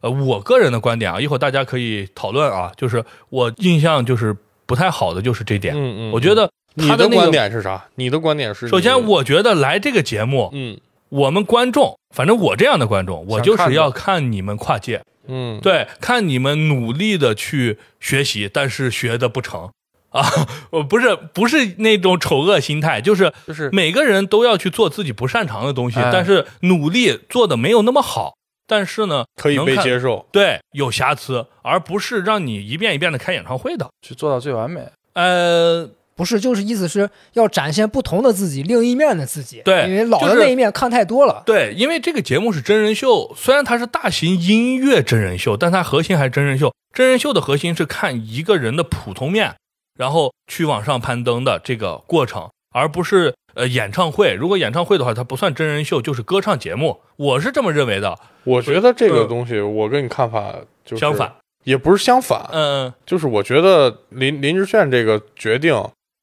[0.00, 7.84] 呃，我个人的观点啊，一会儿大家可以讨论啊，就是我印象就是不太好的就是这点，嗯嗯，我觉得你的观他的那个，点是啥？
[7.96, 8.70] 你的观点是你？
[8.70, 19.70] 首先我觉得来这个节目，嗯我们观众，反正我这样的观众，我就是要看你们跨界，嗯，对，看你们努力的去学习，但是学的不成。
[20.10, 20.24] 啊，
[20.70, 28.34] 我不是不是那种丑恶心态，就是就是每个人都要去做自己不擅长的东西，哎但是努力做的没有那么好，
[28.66, 30.26] 但是呢，可以被接受。
[30.32, 33.86] 对，有瑕疵，而不是让你一遍一遍的开演唱会的。
[34.00, 34.88] 去做到最完美。
[35.12, 35.86] 呃，
[36.18, 39.62] 不是，就是意思是要展现不同的自己，另一面的自己。
[39.64, 41.44] 对因为老的那一面看太多了。
[41.46, 46.74] 对，因为这个节目是真人秀，虽然它是大型音乐真人秀，但它核心还是真人秀。
[46.92, 49.54] 真人秀的核心是看一个人的普通面，
[49.96, 54.34] 然后去往上攀登的这个过程，而不是呃演唱会。
[54.34, 57.00] 如果演唱会的话，它不算真人秀，就是歌唱节目。
[57.14, 58.18] 我是这么认为的。
[58.42, 60.52] 我觉得这个嗯东西，我跟你看法
[60.84, 61.32] 就是相反，
[61.64, 65.74] 也不是相反，嗯就是我觉得林林志炫这个决定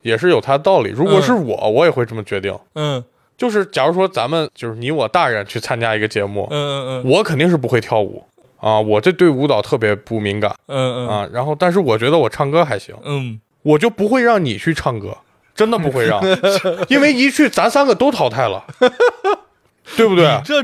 [0.06, 0.92] 也是有他的道理。
[0.92, 2.58] 如果是我，我也会这么决定。
[2.76, 3.04] 嗯
[3.38, 8.24] 就是假如说咱们就是你我大人去参加一个节目嗯，嗯嗯我肯定是不会跳舞
[8.62, 11.30] 啊，我这对舞蹈特别不敏感嗯嗯啊。
[11.34, 15.18] 然后，但是我觉得我唱歌还行，嗯，我就不会让你去唱歌，
[15.54, 16.22] 真的不会让，
[16.88, 18.64] 因为一去咱三个都淘汰了，
[19.98, 20.64] 对不对这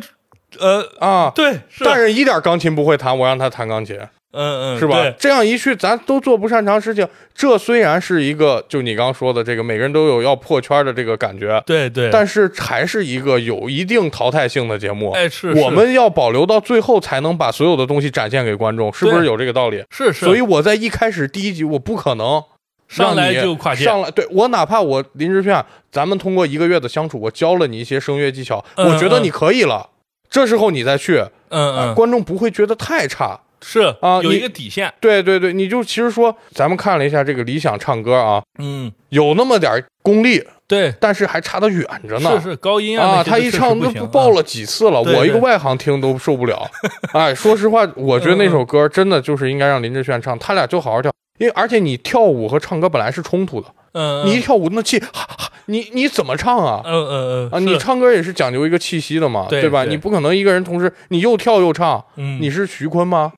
[0.60, 1.32] 呃啊？
[1.36, 4.00] 对是，大人一点钢琴不会弹，我让他弹钢琴，
[4.34, 5.14] 嗯嗯是吧？
[5.20, 7.08] 这样一去，咱都做不擅长事情。
[7.34, 15.12] 这虽然是一个，就你刚刚说的这个，每个人都有要破圈的这个感觉，对对，但是还是一个有一定淘汰性的节目。
[15.12, 19.84] 哎是我们要保留到最后，才能把所有的东西展现给观众，是不是有这个道理？
[19.90, 22.42] 是是，所以我在一开始第一集，我不可能
[22.88, 29.90] 上来就跨界，上来，对我哪怕我林志炫，咱们通过一个月的相处，我教了你一些声乐技巧，嗯我觉得你可以了。
[30.30, 31.18] 这时候你再去，
[31.50, 33.40] 嗯嗯观众不会觉得太差。
[33.64, 42.40] 是有啊有一个底线，对对对，你就其实说，咱们看了一下这个理想唱歌啊，嗯有那么点功力，对，但是还差得远着呢。
[42.42, 46.66] 是是高音啊，他一唱那不爆了几次了，对对我一个外行听都受不了。
[47.14, 56.82] 哎，说实话，我觉得那首歌真的就是应该让林志炫唱，他俩就好好跳，因为而且你跳舞和唱歌本来是冲突的，嗯，你一跳舞那气，哈哈你你怎么唱啊？
[56.86, 59.84] 嗯嗯嗯啊，你唱歌也是讲究一个气息的嘛，对吧？
[59.86, 63.34] 对你不可能一个人同时你又跳又唱，嗯，你是徐坤吗？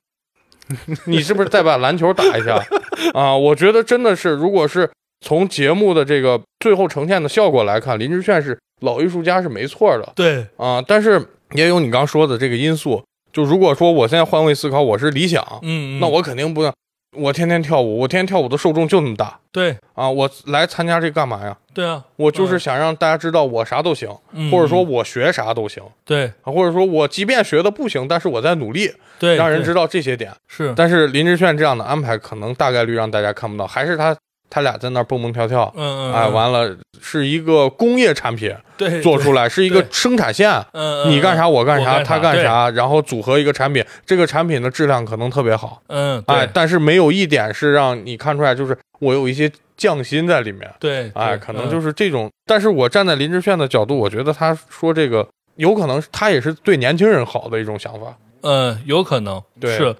[1.06, 2.62] 你是不是再把篮球打一下
[3.14, 3.36] 啊？
[3.36, 13.02] 我觉得真的是，如果是从节目的这个最后呈现的效果来看，林志炫是老艺术家是没错的对，啊，但是也有你刚说的这个因素。
[13.32, 16.72] 就如果说我现在换位思考，我是理想，嗯，嗯那我肯定不能，
[17.14, 19.38] 我天天跳舞，我天天跳舞的受众就那么大。
[19.52, 19.76] 对。
[19.94, 21.56] 啊，我来参加这干嘛呀？
[21.72, 24.90] 对啊，我就是想让大家知道我啥都行，嗯或者说嗯。
[24.90, 26.26] 我学啥都行，对。
[26.42, 29.36] 啊，或者说我即便学的不行，但是我在努力，对。
[29.36, 30.32] 让人知道这些点。
[30.48, 34.16] 是，但是林志炫这样的安排，可能大概率让大家看不到，还是他
[34.54, 52.30] 他俩在那儿蹦蹦跳跳，嗯嗯，哎，嗯完了是一个工业产品对做出来，是一个生产线，嗯，嗯你干啥我干啥，他干啥，然后组合一个产品，这个产品的质量可能特别好，嗯，哎，但是没有一点是让你看出来，就是我有一些匠心在里面，对，哎，可能就是是这种。
[52.46, 58.16] 但是我站在林志炫的角度，我觉得他说这个有可能他也是对年轻人好的一种想法。
[58.42, 59.76] 嗯，有可能对。
[59.76, 59.96] 是，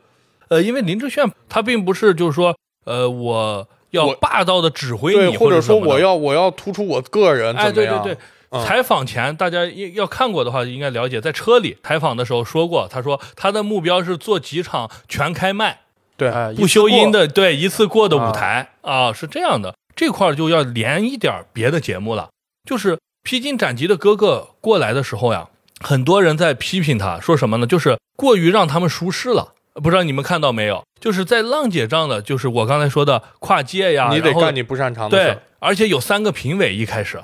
[0.46, 8.02] 呃，因为林志炫他并不是就是说，呃，我要霸道的指挥对，你，或者说我要我要突出我个人哎，怎么样？
[8.02, 8.18] 对对对。
[8.18, 8.24] 嗯
[8.64, 15.80] 采访前，大家要要看过的话，应该了解，在车里采访的时候说过，他说他的目标是做几场全开麦，
[16.16, 19.74] 对哎，不修音的，的，对，一次过的舞台啊是这样的。
[19.96, 22.28] 这块儿就要连一点儿别的节目了，
[22.68, 25.48] 就是《披荆斩棘的哥哥》过来的时候呀，
[25.80, 27.66] 很多人在批评他，说什么呢？
[27.66, 29.54] 就是过于让他们舒适了。
[29.82, 30.84] 不知道你们看到没有？
[31.00, 37.22] 就是在浪姐这样的，就是我刚才说的跨界呀，你得然后干你不擅长的事对。，而且有三个评委一开始，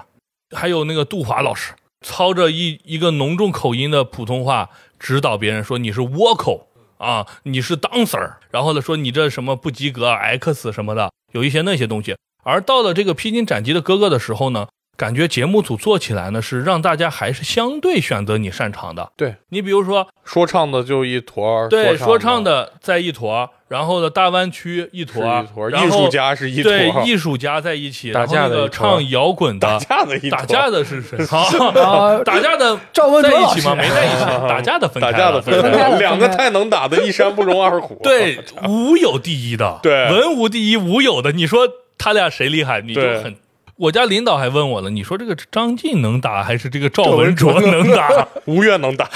[0.54, 1.72] 还有那个杜华老师
[2.04, 12.16] 操着一一个浓重口音的普通话指导别人说你是倭寇啊，你是 dancer，然后呢说你这什么不及格 X 什么的，有一些那些东西。
[12.42, 14.68] 而到了这个披荆斩棘的哥哥的时候呢，
[15.00, 19.10] 感觉节目组做起来呢是让大家还是相对选择你擅长的。
[19.16, 31.16] 对你比如说，说唱的就一坨儿，对说说唱的在一坨，然后呢大湾区一坨，一坨儿，然后艺术家是一坨，对艺术家在一起，打然后那个架的唱摇滚的打架的一打架的是谁？
[32.22, 33.74] 打架的赵文卓在一起吗？
[33.74, 37.98] 没在一起，打架的分开打架的分分开两个太能打的，一山不容二虎。
[38.02, 41.32] 对，武有第一的，对文无第一，武有的。
[41.32, 42.82] 你说他俩谁厉害？
[42.82, 43.34] 你就很。
[43.80, 48.28] 我家领导还问我了，你说这个张晋能打还是这个赵文文卓卓能打？
[48.44, 49.08] 吴越能打，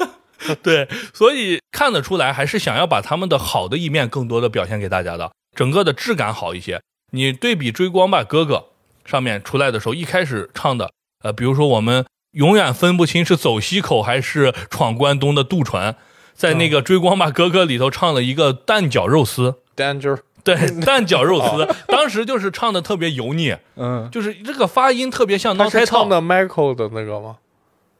[0.62, 6.80] 对，所以看得出来，还是想要把他们的好的一面更多的表现给大家的，整个的质感好一些。
[7.12, 8.64] 你对比《追光吧哥哥》
[9.10, 10.90] 上面出来的时候，一开始唱的，
[11.22, 15.94] 呃，比如说我们永远分不清是走西口还是闯关东的渡船，
[16.32, 19.56] 在那个《追光吧哥哥》里头唱了一个蛋饺肉丝。
[19.76, 20.54] danger 对，
[20.86, 27.38] 蛋饺肉丝，当时就是唱的特别油腻，嗯，就是这个发音特别像他脑胎套，是唱的 Michael 的那个吗？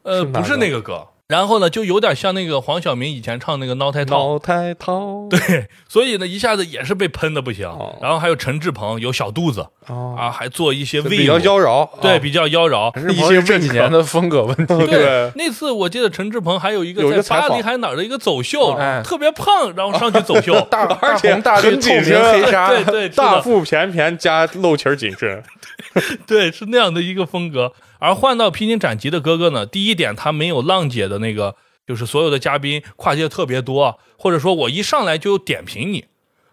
[0.05, 1.09] 呃，不是那个歌。
[1.29, 7.67] 然后呢，就有点像那个黄晓明以前唱那个闹太套，闹太套，对，所以呢，一下子也是被喷的不行。
[7.67, 7.99] 哦。
[8.01, 9.67] 然后还有陈志朋有小肚子。
[9.89, 12.93] 哦，啊，还做一些比较位妖娆，对，啊比较妖娆。
[12.95, 15.33] 陈志朋是这几年的风格问题， 对。
[15.35, 19.03] 那次我记得陈志朋还有一个在巴黎还哪儿的一个走秀，哎。
[19.05, 20.61] 特别胖，然后上去走秀。
[20.71, 25.43] 大而且大红大绿很紧身 黑纱，对对，大腹便便加露脐儿紧身，
[26.25, 27.73] 对，是那样的一个风格。
[27.99, 31.57] 而换到披荆斩棘的哥哥呢，第一点他没有浪姐的那个，
[31.87, 36.07] 就是所有的嘉宾跨界特别多，或者说我一上来就点评你，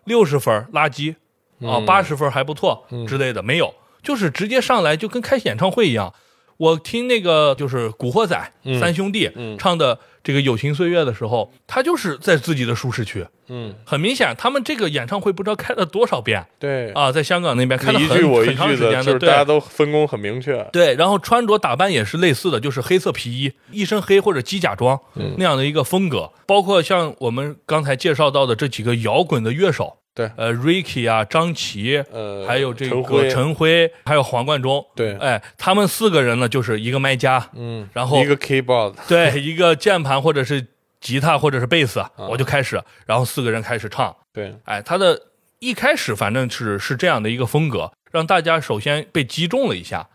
[0.06, 1.14] 六十分垃圾
[1.60, 6.14] 啊，嗯八十分还不错嗯之类的，没有，就是直接上来就跟开演唱会一样。
[6.58, 8.80] 我听那个就是《古惑仔》嗯。
[8.80, 9.58] 三兄弟嗯。
[9.58, 13.26] 唱的这个《友情岁月》的时候，他就是在自己的舒适区。
[13.50, 16.46] 嗯，很明显，他们这个演唱会不知道开了多少遍。
[16.58, 25.36] 对，啊，在香港那边开了很你一句我一很长时间的就是大家都分工很明确，对，然后穿着打扮也是类似的，就是黑色皮衣、一身黑或者机甲装、嗯。
[25.38, 26.32] 那样的一个风格。
[26.46, 30.32] 包括像我们刚才介绍到的这几个摇滚的乐手，对。
[30.38, 40.68] 呃，Ricky 啊、张琪，呃，还有这个陈辉，还有黄贯中，对，哎，他们四个人呢，就是一个麦家，嗯，然后一个 keyboard，对，一个键盘或者是
[41.02, 45.20] 吉他或者是贝斯，啊我就开始，然后四个人开始唱，对，哎，他的
[45.60, 50.08] 一开始反正是是这样的一个风格，让大家首先被击中了一下，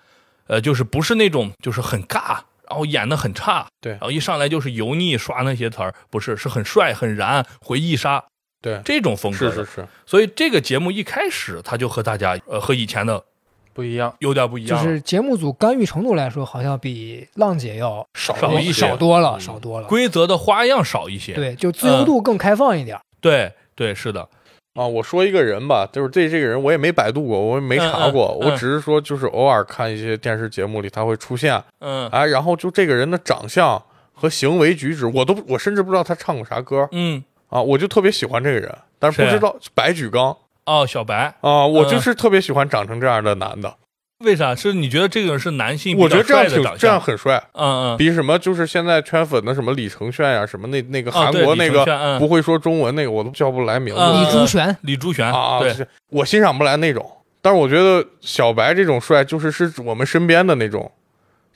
[0.46, 2.38] 呃，就是不是那种就是很尬，
[2.68, 8.24] 然后演的很差，对然后一上来就是油腻刷那些词儿，不是，是很帅很燃回忆杀
[8.61, 9.70] 对，这种风格的，是是。
[9.72, 13.22] 是，所以这个节目一开始他就和大家呃和以前的
[13.72, 14.12] 不一样。
[14.18, 18.72] 有点不一样就，是节目组干预程度来说，好像比浪姐要少少一些。
[18.72, 19.40] 少多了，嗯。
[19.40, 19.86] 少多了。
[19.86, 22.98] 规则的花样少一些，对，就自由度更开放一点。
[23.20, 24.28] 对对是的，
[24.74, 32.09] 啊，我说一个人吧，就是这这个人我也没百度过，我也没查过，嗯嗯嗯我只是说就是偶尔看一些电视节目里他会出现，嗯。
[32.09, 33.80] 哎，然后就这个人的长相
[34.12, 36.88] 和行为举止，我都我甚至不知道他唱过啥歌。
[36.90, 40.36] 嗯，啊，我就特别喜欢这个人，但是不知道白举纲
[40.66, 43.74] 哦，小白，啊，我嗯就是特别喜欢长成这样的男的，
[44.24, 44.55] 为啥？
[44.55, 46.62] 是你觉得这个人是男性我觉得这样挺？
[46.78, 54.01] 这样很帅，嗯嗯，比什么就是现在圈粉的什么李承铉呀，什么那那个韩国那个不会说中文那个，我都叫不来名字。
[54.01, 55.74] 嗯李朱璇，李朱璇，啊，对，
[56.11, 57.11] 我欣赏不来那种。
[57.40, 60.90] 但是我觉得小白这种帅，就是是我们身边的那种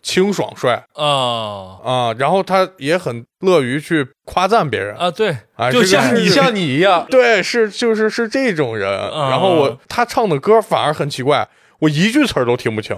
[0.03, 0.85] 清爽帅。
[0.95, 4.97] 哦啊，然后他也很乐于去夸赞别人。
[4.97, 8.91] 啊，对，啊，就是像你像你一样， 对，是就是是这种人。
[8.91, 9.31] 啊。
[9.31, 11.49] 然后我他唱的歌反而很奇怪，
[11.79, 12.97] 我一句词儿都听不清。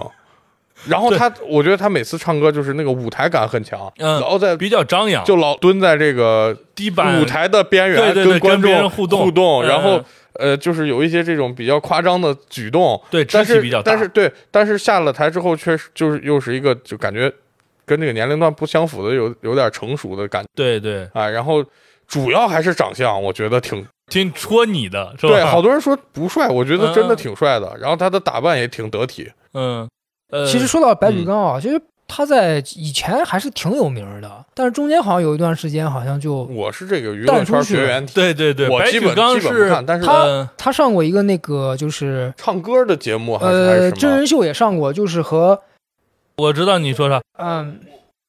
[0.87, 9.23] 然后他，我觉得他每次唱歌就是那个舞台感很强，嗯老在比较张扬，就老蹲在这个低板舞台的边缘，对对对观跟别人众互动。
[9.23, 9.67] 互动，嗯。
[9.67, 10.03] 然后
[10.39, 17.31] 呃，就是有一些这种比较夸张的举动，对但是肢体比较大但是对，但是下了台之后，确实就是又是一个就感觉
[17.85, 21.29] 跟这个年龄段不相符的，有有点成熟的感觉对对，啊。
[21.29, 21.63] 然后
[22.07, 25.33] 主要还是长相，我觉得挺挺戳你的是吧？
[25.33, 27.75] 对，好多人说不帅，我觉得真的嗯挺帅的。
[27.79, 29.87] 然后他的打扮也挺得体，嗯，
[30.31, 43.91] 呃，其实说到白举纲嗯啊，其实他在以前还是挺有名的，但是中间好像有一段时间好像就我是这个娱乐圈淡出去了绝缘体，对对对，白举我基本纲是基本不看，但是他呃他上过一个那个就是唱歌的节目还是还呃是？
[43.93, 45.61] 真人秀也上过，就是和
[46.37, 47.79] 我知道你说啥，嗯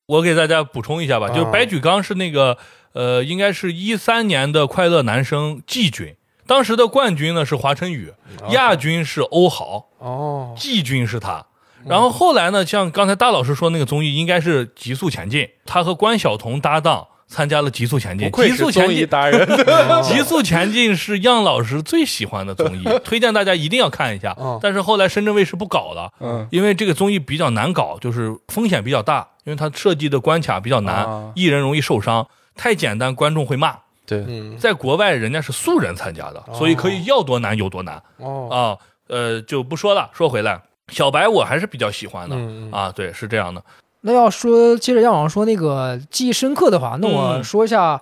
[0.07, 2.57] 我给大家补充一下吧，就是啊白举纲是那个
[2.93, 6.17] 呃，应该是一三年的快乐男声季军，
[6.47, 8.13] 当时的冠军呢是华晨宇，
[8.51, 11.45] 亚军是欧豪，哦，季军是他。
[11.87, 19.47] 然后后来呢，像刚才大老师说那个综艺，应该是《极速前进》，他和关晓彤搭档参加了《极速前进极速前进，达人，
[20.03, 24.59] 极速前进是样老师最喜欢的综艺， 推荐大家一定要看一下嗯。
[24.63, 33.77] 但是后来深圳卫视不搞了，嗯，因为这个综艺比较难搞，就是风险比较大，因为它设计的关卡比较难啊，艺人容易受伤，太简单观众会骂。
[34.07, 38.59] 对，嗯，在国外人家是素人参加的，所以可以要多难有多难哦，啊。
[39.09, 40.61] 呃，就不说了，说回来，
[40.93, 42.37] 小白我还是比较喜欢的
[42.77, 43.63] 啊，对，是这样的。
[44.03, 47.43] 那要说接着杨老师说那个记忆深刻的话，那我嗯。
[47.43, 48.01] 说一下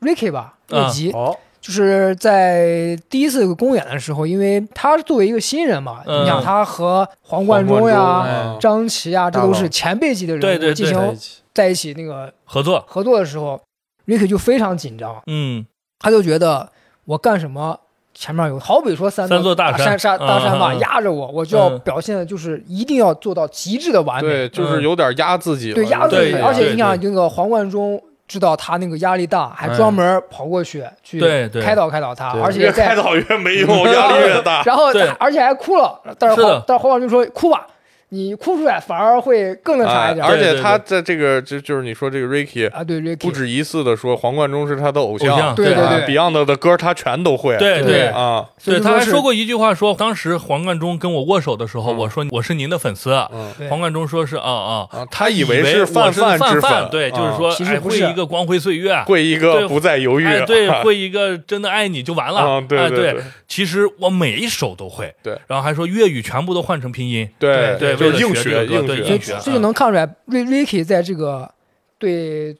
[0.00, 6.22] Ricky 吧，啊瑞吉，哦，就是在第一次公演的时候，因为他作为一个新人嘛，嗯。
[6.22, 10.74] 你想他和黄贯中呀、中哎张琪呀，这都是前辈级的人物，对对对。
[10.74, 13.60] 进行在一起，在一起那个合作，合作的时候
[14.06, 15.66] ，Ricky 就非常紧张，嗯。
[15.98, 16.70] 他就觉得
[17.06, 17.80] 我干什么。
[18.14, 21.78] 前面有，好比说三三座大山山山大山吧压着我，我就要嗯。
[21.80, 24.30] 表现的就是一定要做到极致的完美。
[24.30, 31.20] 对，就是有点压自己了，对压自己，而且你想那个黄贯中知道他那个压力大，还专门跑过去去
[31.60, 34.62] 开导开导他，而且在开导越没用，压力越大。
[34.66, 35.08] 然后对。
[35.18, 37.66] 而且还哭了，但是黄但是黄贯中说哭吧，
[38.14, 40.26] 你哭出来反而会更那啥哎一点。
[40.26, 45.74] 而且他在这个就就是你说这个 Ricky 啊，对 Ricky 不止一次的说黄贯中是他的偶偶像对对。
[45.74, 48.08] 啊对，Beyond 的歌他全都会，对对。
[48.08, 51.96] 啊，对，他还说过一句话说，当时黄贯中跟我握手的时候，嗯。
[51.96, 53.52] 我说我是您的粉丝，嗯。
[53.68, 54.86] 黄贯中说是啊啊。
[54.90, 62.40] 啊，他以以为是我泛是泛之泛粉，对，就是啊说哎会一个光辉岁月，会一个不再犹豫，哎，对，会一个真的爱你就完了。
[62.40, 65.14] 啊，对哎，对其实我每一首都会。
[65.22, 67.28] 对，然后还说粤语全部都换成拼音。
[67.38, 71.52] 对对为了就是硬学硬学硬学所以这就能看出来，Ri Ricky 在这个
[71.98, 72.56] 对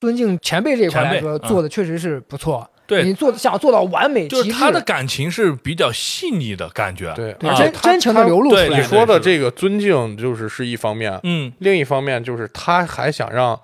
[0.00, 2.68] 尊敬前辈这一块来说，做的确实是不错。
[2.86, 7.12] 对你，做想做到完美就是他的感情是比较细腻的感觉。
[7.16, 8.80] 对真真情的流露出来你。
[8.84, 13.60] 说的这个尊敬就是是一方面，嗯，另一方面就是他还想让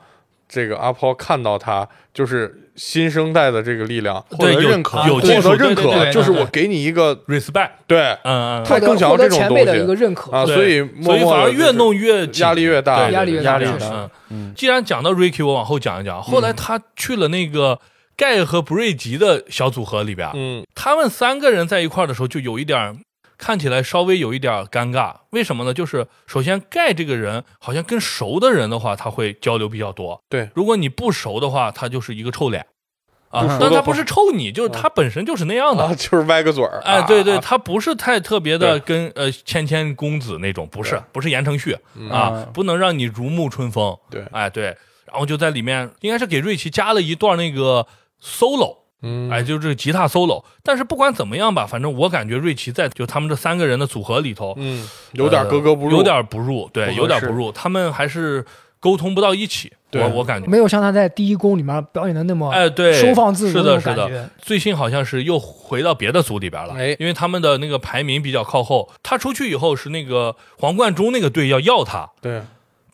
[0.49, 14.11] 这个阿抛看到他就是新生代的这个力量，获对有得认可，有获得认可，就是我给你一个 respect，对嗯嗯，他更想要这种东西前辈的一个认可啊，所以所以反而越弄越压力越大，对压力越大嗯。
[14.31, 16.23] 嗯，既然讲到 Ricky，我往后讲一讲。
[16.23, 17.79] 后来他去了那个
[18.17, 20.65] 盖和布瑞吉的小组合里边，嗯。
[20.75, 22.97] 他们三个人在一块儿的时候，就有一点儿
[23.43, 25.17] 看起来稍微有一点尴尬。
[25.31, 25.75] 为什么呢？
[25.75, 30.23] 就是首先盖这个人好像跟熟的人的话，他会交流比较多。
[30.29, 32.65] 对如果你不熟的话，他就是一个臭脸
[33.31, 35.83] 啊但他不是臭你，就是他本身就是那样的。
[35.83, 43.99] 啊，就是歪个嘴儿，哎，啊对对，啊他不是太特别的对跟呃谦谦公子那种，不是不是言承旭嗯啊嗯，不能让你如沐春风。
[44.09, 44.67] 对哎对，
[45.07, 47.87] 然后就在里面应该是给瑞奇加了一段那个
[48.23, 50.43] solo，嗯，哎，就是这个吉他 solo。
[50.63, 58.45] 但是不管怎么样吧，反正我感觉瑞奇在就他们这三个人的组合里头，嗯，有点格格不入，呃有点不入，对，有点不入，他们还是
[58.81, 59.73] 沟通不到一起。
[59.91, 60.49] 对我我感觉。
[60.49, 64.31] 没有像他在第一宫里面表演的那么哎，对，收放自如是的，是的。
[64.41, 68.91] 最近好像是又回到别的组里边了，哎因为他们的那个排名比较靠后。
[69.03, 72.41] 他出去以后是那个黄贯中那个队要要他，对，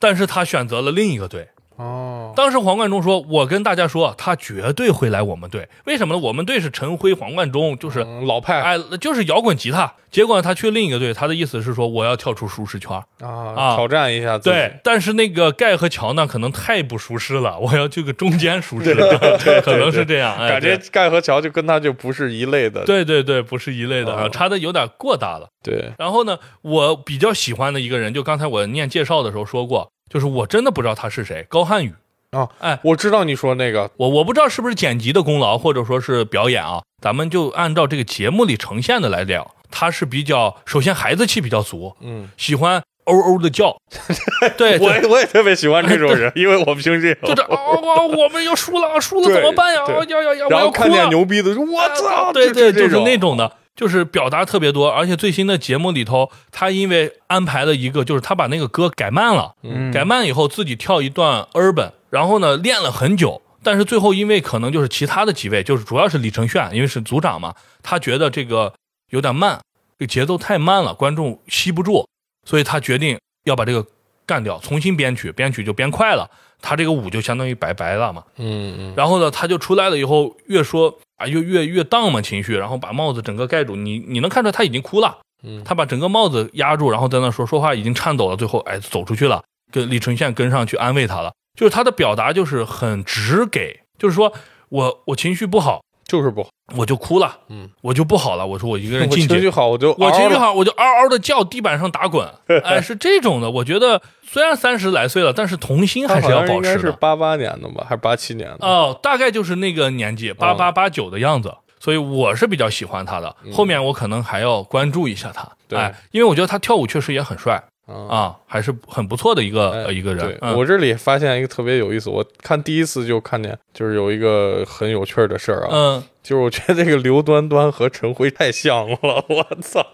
[0.01, 1.47] 但是他选择了另一个队。
[1.77, 5.69] 哦，当时黄贯中说：“我跟大家说，他绝对会来我们队。
[5.85, 6.21] 为什么呢？
[6.21, 9.93] 我们队是陈辉、黄贯中，就是、嗯老派哎，就是摇滚吉他。
[10.11, 12.97] 结果他去另一个队，他的意思是说我要跳出舒适圈。
[13.21, 20.35] 啊，啊挑战一下自己，对，但是那个盖和乔呢，可能太不舒适了， 我要去个中间舒适的， 可能是这样。
[20.37, 25.49] 哎、感觉盖和乔就跟他就不是一类的，对对对，不是一类的啊，哦差的有点过大了。
[25.63, 31.93] 对，然后呢，我比较喜欢的一个人，就刚才我念介绍的时候说过，就是我真的不知道他是谁，高瀚宇。
[32.33, 39.55] 啊，哎，我知道你说那个，我我不知道是不是剪辑的功劳，或者说是表演啊，咱们就按照这个节目里呈现的来聊。
[39.71, 43.77] 他是比较，首先孩子气比较足，嗯，喜欢嗷嗷的叫，
[44.57, 49.83] 对，我也我也特别喜欢这种人，因为我平时也有就是嗷嗷，我们要输了，输了怎么办呀？
[49.87, 50.47] 对呀呀呀！
[50.49, 50.89] 我要哭了。
[50.89, 54.91] 看见牛逼的说，我操，对对，就是那种的，就是表达特别多。
[54.91, 68.73] 而且最新的节目里头，他因为安排了一个，就是他把那个歌改慢了，嗯改慢以后自己跳一段 urban，然后呢练了很久，但是最后因为可能就是其他的几位，就是主要是李承铉，因为是组长嘛，他觉得这个
[69.11, 69.61] 有点慢，
[69.99, 72.07] 这个节奏太慢了，观众吸不住，
[72.47, 73.85] 所以他决定要把这个
[74.27, 76.31] 干掉，重新编曲，编曲就编快了，
[76.61, 78.23] 他这个舞就相当于拜拜了嘛。
[78.37, 85.63] 嗯嗯，然后呢，他就出来了以后，越说啊，越越越荡嘛情绪，然后把帽子整个盖住，你你能看出来他已经哭了，嗯。
[85.65, 89.43] 他把整个帽子压住，然后在那说说话已经颤抖了，最后哎走出去了，
[89.73, 94.33] 跟李承铉跟上去安慰他了，就是他的表达就是很直给，就是说
[94.69, 99.27] 我我情绪不好，就是不好，我就哭了，嗯，我就不好了，我说我一个人进去。
[99.27, 102.25] 情绪好，我就我情绪好，我就嗷嗷的叫，地板上打滚，
[102.63, 103.51] 哎，是这种的。
[103.51, 106.55] 我觉得虽然三十来岁了，但是童心还是要保持的。
[106.55, 108.59] 应该是八八年的吧，还是八七年的？
[108.61, 113.35] 哦，大概就是那个年纪，八八八九的样子，所以我是比较喜欢他的。
[113.53, 118.07] 后面我可能还要关注一下他，对哎，因为我觉得他跳舞确实也很帅啊。
[118.09, 120.39] 啊，还是很不错的一个、一个人对。
[120.43, 129.85] 嗯我这里发现一个特别有意思，我看第一次就看见，就是有一个很有趣的事儿啊，嗯，就是我觉得这个刘端端和陈辉太像了， 我操，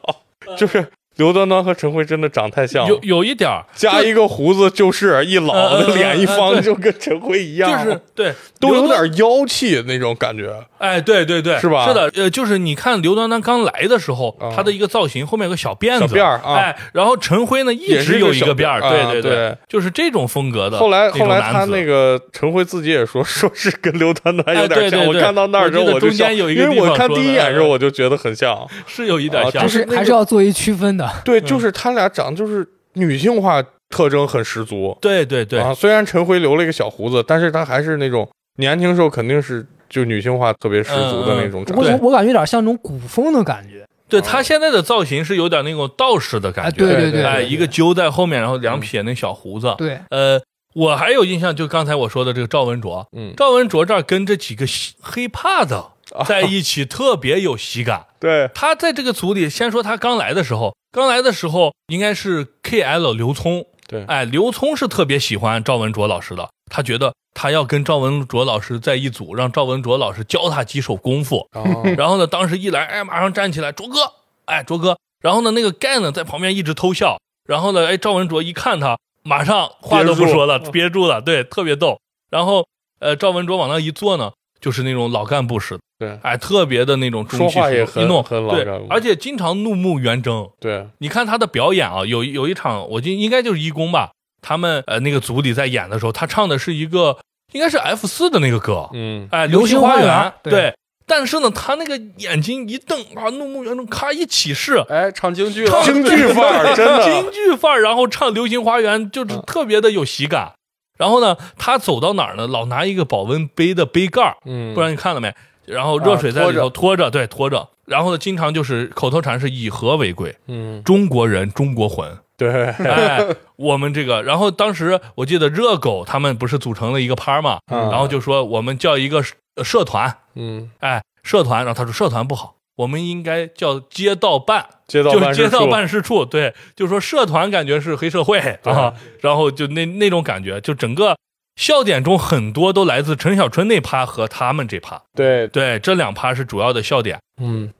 [0.56, 0.86] 就是
[1.16, 2.86] 刘端端和陈辉真的长太像。
[2.86, 3.00] 有了。
[3.02, 3.64] 有有一点儿。
[3.74, 10.52] 加一个胡子就是一老的脸一方就跟陈辉一样，就是对，都有点妖气那种感觉。
[10.78, 11.86] 哎，对对对，是吧？
[11.86, 14.52] 是的，呃，就是你看刘端端刚来的时候，啊。
[14.54, 16.54] 他的一个造型后面有个小辫子，小辫儿啊。
[16.56, 20.78] 哎，然后陈辉呢一直有一一个辫儿，对对对，就是这种风格的。
[20.78, 24.90] 后来后来他那那个陈辉自己也说， 说是跟刘端端有哎点像。
[24.90, 25.06] 对对对。
[25.08, 28.54] 我看到那儿之后我就笑，中间有一个因为我看第一眼的时候哎我就觉得很像。
[28.86, 31.03] 是有一点像，啊就是还是要做一区分的。
[31.24, 34.96] 对，就是他俩长就是女性化特征很十足。
[35.00, 38.28] 对对对，啊，虽然陈辉留了一个小胡子，但是他还是那种
[38.58, 41.92] 年轻时候肯定是就女性化特别十足的那种长相。
[41.92, 43.84] 我我我感觉有点像那种古风的感觉。
[44.06, 49.74] 对他现在的造型是有点那种道士的感哎，觉，对对对哎，一个揪在后面，然后两撇那小胡子。
[49.78, 50.40] 对，呃，
[50.74, 54.66] 我还有印象，就刚才我说的这个赵文卓，嗯，赵文卓这儿跟这几个
[55.00, 55.86] 黑怕的
[56.26, 58.06] 在一起，特别有喜感。
[58.20, 71.48] 对，他在这个组里，先说他刚来的时候，刚来的时候应该是 KL 刘聪，对哎，刘聪是特别喜欢赵文卓老师的，他觉得他要跟赵文卓老师在一组，让赵文卓老师教他几手功夫。
[71.52, 74.12] 哦 然后呢，当时一来，哎，马上站起来，卓哥，
[74.44, 74.96] 哎，卓哥。
[75.20, 77.18] 然后呢，那个盖呢在旁边一直偷笑。
[77.46, 81.98] 然后呢，哎，赵文卓一看他，马上话都不说了，憋住憋住了，对，特别逗。
[82.30, 82.66] 然后，
[83.00, 90.48] 呃，赵文卓往那一坐呢，就是那种老干部似的，对哎，特别的那种中气说话也很十足一弄对而且经常怒目圆睁。
[90.60, 94.10] 对，你看他的表演啊，有有一场，我就应该就是一公吧，
[94.42, 97.16] 他们呃那个组里在演的时候，他唱的是一个
[97.52, 100.52] 应该是 F 四的那个歌，嗯，哎，流星园花园，对。
[100.52, 100.74] 对
[101.06, 110.54] 但是呢，他那个眼睛一瞪啊，怒目圆睁，咔一起势，哎，唱京剧了， 京剧范儿真的， 京剧范儿，然后唱《流星花园》，就是特别的有喜感。
[110.96, 115.34] 然后呢，他走到哪儿呢，老拿一个保温杯的杯盖儿，嗯，不知道你看了没？
[115.66, 117.68] 然后热水在里头拖着，对，拖着。
[117.86, 122.16] 然后呢，经常就是口头禅是以和为贵，嗯，中国人，中国魂。
[122.36, 123.24] 对，哎，
[123.56, 141.16] 我们这个，然后当时我记得热狗他们不是组成了一个趴嘛，嗯然后就说我们叫一个社社团，嗯，哎，社团，然后他说社团不好，我们应该叫街道办，街道就是街道办事处，办事处，对，就说社团感觉是黑社会啊，然后就那那种感觉，就整个
[141.56, 147.20] 笑点中很多都来自陈小春那趴和他们这趴，对，对，这两趴是主要的笑点。
[147.40, 147.72] 嗯，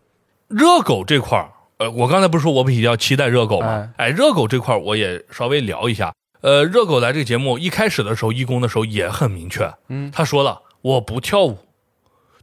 [0.49, 3.91] 热狗这块儿，呃，我刚才不是说我比较期待热狗吗？
[3.97, 4.07] 哎。
[4.07, 6.13] 哎，热狗这块儿我也稍微聊一下。
[6.41, 10.11] 呃，热狗来这个节目一开始的时候，义工的时候也很明确，嗯。
[10.13, 11.59] 他说了，我不跳舞，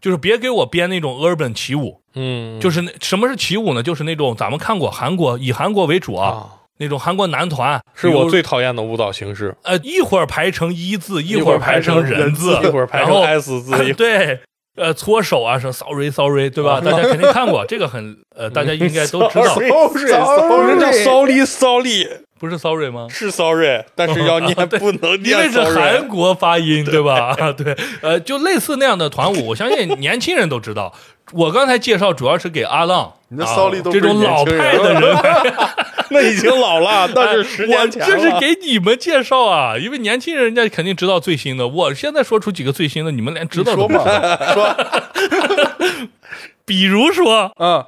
[0.01, 3.81] 就是别给我编那种 urban 起舞，嗯，就是那什么是起舞呢？
[3.81, 14.39] 就是那种咱们看过韩国以韩国为主啊，啊，那种韩国男团，是我最讨厌的舞蹈形式，呃一会儿排成一字，一一会儿排成人字，一会儿排成 S 字，一会儿对。
[14.77, 16.79] 呃，搓手啊，什么 sorry sorry，对吧？
[16.83, 19.67] 大家肯定看过，这个很呃，大家应该都知道， Sorry，
[20.69, 22.07] 人家叫骚力骚力
[22.39, 23.05] 不是 sorry 吗？
[23.11, 26.07] 是 sorry，但是要念不能因为是韩。
[26.07, 27.35] 国发音，对吧？
[27.51, 30.93] 对，呃，就类似那样的团舞，我相信年轻人都知道。
[31.33, 35.21] 我刚才介绍主要是给阿浪，你的骚力都啊这种老派的人来，
[36.11, 38.29] 那已经老了， 那是十年前这是。
[38.39, 41.67] 给你们介绍啊，因为年轻人人家肯定知道最新的。
[41.67, 44.05] 我现在说出几个最新的，你们连知道都不知道。
[44.53, 44.75] 说，
[46.65, 47.85] 比如说，嗯，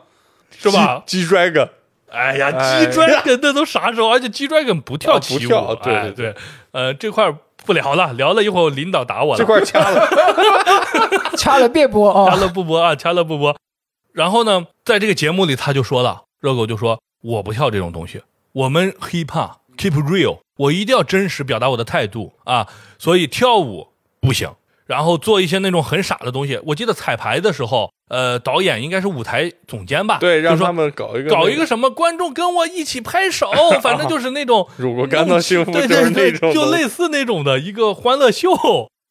[0.57, 1.03] 是吧？
[1.05, 1.69] 鸡 dragon
[2.09, 4.09] 哎呀，哎鸡 dragon 那都啥时候？
[4.09, 6.35] 而且鸡 dragon 不跳起舞，啊对哎对对对，
[6.71, 9.39] 呃，这块儿不聊了，聊了一会儿领导打我了。
[9.39, 10.07] 这块掐了，
[11.37, 12.39] 掐了别播啊掐啊！
[12.41, 13.55] 了不播啊，掐了不播。
[14.13, 18.21] 然后呢，在这个节目里，他就说了，热狗就说我不跳这种东西，
[18.51, 22.67] 我们 hip hop keep real，我一定要真实表达我的态度啊，
[22.99, 23.87] 所以跳舞
[24.21, 24.49] 不行。
[24.85, 26.59] 然后做一些那种很傻的东西。
[26.65, 30.17] 我记得彩排的时候，呃，导演应该是舞台总监吧？
[30.19, 33.49] 对，让他们搞一个搞一个什么观众跟我一起拍手，
[33.81, 38.51] 反正就是那种如果感到幸福，对对对，就类似那种的一个欢乐秀，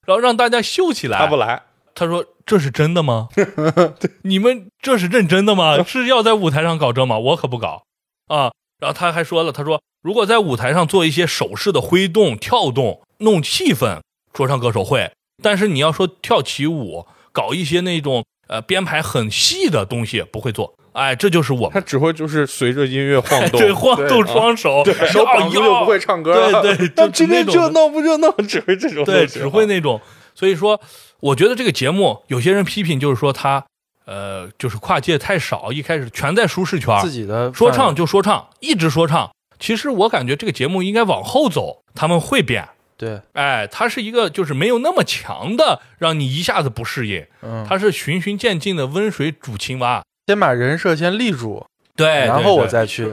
[0.06, 1.18] 然后让大家秀起来。
[1.18, 1.62] 他不来，
[1.94, 3.28] 他说：“这是真的吗？
[4.22, 5.82] 你们这是认真的吗？
[5.88, 7.18] 是要在舞台上搞这吗？
[7.18, 7.84] 我可不搞
[8.36, 14.00] 啊！”然后他还说了：“他说如果在舞台上做一些手势的挥动、跳动，弄气氛，
[14.34, 15.12] 说唱歌手会；
[15.42, 20.74] 但是你要说跳起舞，搞一些那种呃编排很细的东西，不会做。
[20.92, 26.60] 哎，这就是我们他只会就是随着音乐晃动， 对晃动双手，对手绑住就不会唱歌了。
[26.60, 30.00] 对对， 那就今天热那种闹不热闹，只会这种对，只会那种。
[30.34, 30.78] 所以说，
[31.20, 33.64] 我觉得这个节目有些人批评，就是说他
[34.04, 39.30] 呃，就是跨界太少，一开始全在舒适圈，自己的说唱就说唱，一直说唱。
[39.58, 42.68] 其实我感觉这个节目应该往后走，他们会变。
[42.96, 47.24] 对，哎，它是一个就是没有那么强的，让你一下子不适应。
[47.42, 50.02] 嗯，它是循序渐进的温水煮青蛙。
[50.28, 51.64] 先把人设先立住，
[51.96, 53.12] 对，然后我再去。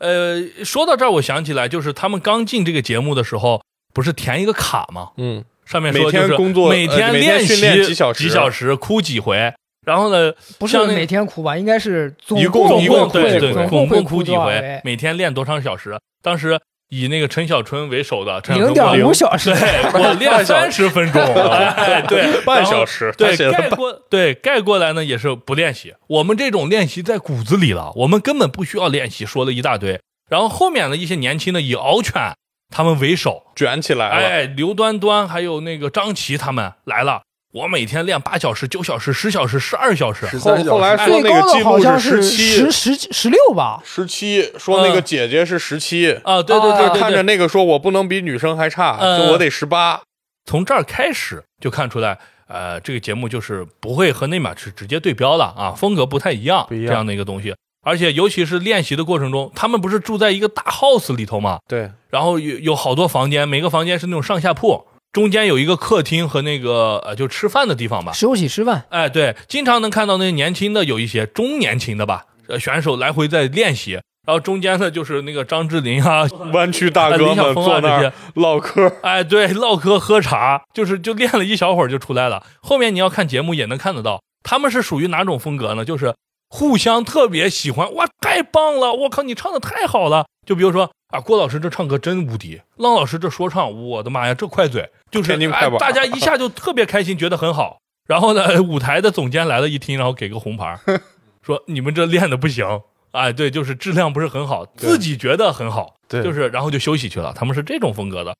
[0.00, 3.62] 呃，说到这儿，我想起来，就是他们刚进这个节目的时候，
[3.92, 5.10] 不是填一个卡吗？
[5.16, 9.52] 嗯，上面每说就是天工作每天练习几小时几小时，哭几回。
[9.86, 15.96] 然后呢，不是像每天哭吧，应该是总一共共总共会对对，总共哭几回每天练多长小时？
[16.22, 16.58] 当时
[16.88, 25.94] 以那个陈小春为首的，陈小零春点五小时，对， 我练三十分钟，哎，对， 半小时他对，盖过对盖过来呢也是不练习。
[26.08, 30.00] 我们这种练习在骨子里了，我们根本不需要练习，说了一大堆。
[30.28, 32.34] 然后后面的一些年轻的以敖犬
[32.74, 34.26] 他们为首，卷起来了。
[34.26, 37.22] 哎，刘端端还有那个张琪他们来了。
[37.56, 46.12] 我每天练八小时、九小时、十小时、十二小时，十后三小时，后来说最高的那个记录好像是七十，十十六吧，十七，说那个姐姐是十七。
[46.22, 50.02] 啊，对对对看着那个说，我不能比女生还差，嗯就我得十八。
[50.44, 57.54] 从这儿开始就看出来，呃，这个节目就是不会和内马是直接对标了啊，风格不太一样，不一样这样的一个东西。
[57.82, 64.86] 而且尤其是练习的过程中，他们不是住在一个大 house 里头嘛，对，然后有有好多房间，每个房间是那种上下铺，
[65.16, 68.12] 中间有一个客厅和那个呃就吃饭的地方吧。
[68.12, 78.92] 休息吃饭，哎，对，经常能看到那些年轻的有一些中年轻的吧，呃，选手来回在练习，然后中间呢就是那个张智霖啊， 弯曲大呃哥们李晓峰啊坐那儿这些，唠嗑。
[79.00, 82.44] 哎，对，唠嗑喝茶，就是就练了一小会儿就出来了。
[82.60, 85.82] 后面你要看节目也能看得到，他们是属于哪种风格呢？
[85.82, 86.14] 就是
[86.50, 88.92] 互相特别喜欢，哇，太棒了！
[88.92, 90.26] 我靠，你唱的太好了。
[90.46, 97.78] 就比如说啊，郭老师这唱歌真无敌，浪老师这说唱，我的妈呀，这快嘴，就是哎大家一下就特别开心，觉得很好。
[98.06, 100.78] 然后呢，舞台的总监来了，一听，然后给个红牌，
[101.42, 102.64] 说你们这练的不行。
[103.10, 107.32] 哎，对，就是质量不是很好，自己觉得很好，对就是然后就休息去了。
[107.34, 108.36] 他们是这种风格的。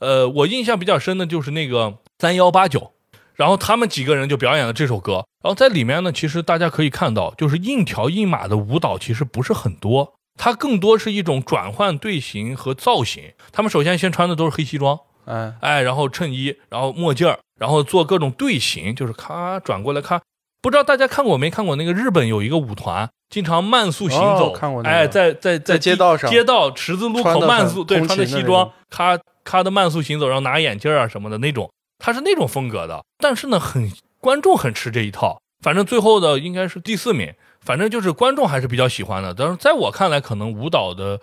[0.00, 2.92] 呃，我印象比较深的就是那个三幺八九，
[3.34, 13.32] 然后他们几个人就表演了这首歌，然后在里面呢，其实大家可以看到，就是硬条硬马的舞蹈其实不是很多，它更多是一种转换队形和造型。
[13.52, 20.20] 他们首先先穿的都是黑西装，哎，哎，然后衬衣，然后墨镜儿，然后做各种队形，就是咔转过来咔。
[20.60, 33.04] 不知道大家看过没看过那个日本有一个舞团，经常慢速行走，哦看过那个哎，在在在地街道上街道十字路口慢速，对，穿的西装，咔咔的慢速行走，然后拿眼镜啊什么的那种，他是那种风格的。
[33.18, 37.34] 但是呢，很观众很吃这一套，反正最后的应该是第四名，
[37.64, 39.34] 反正就是观众还是比较喜欢的。
[39.34, 41.20] 但是在我看来，可能舞蹈的，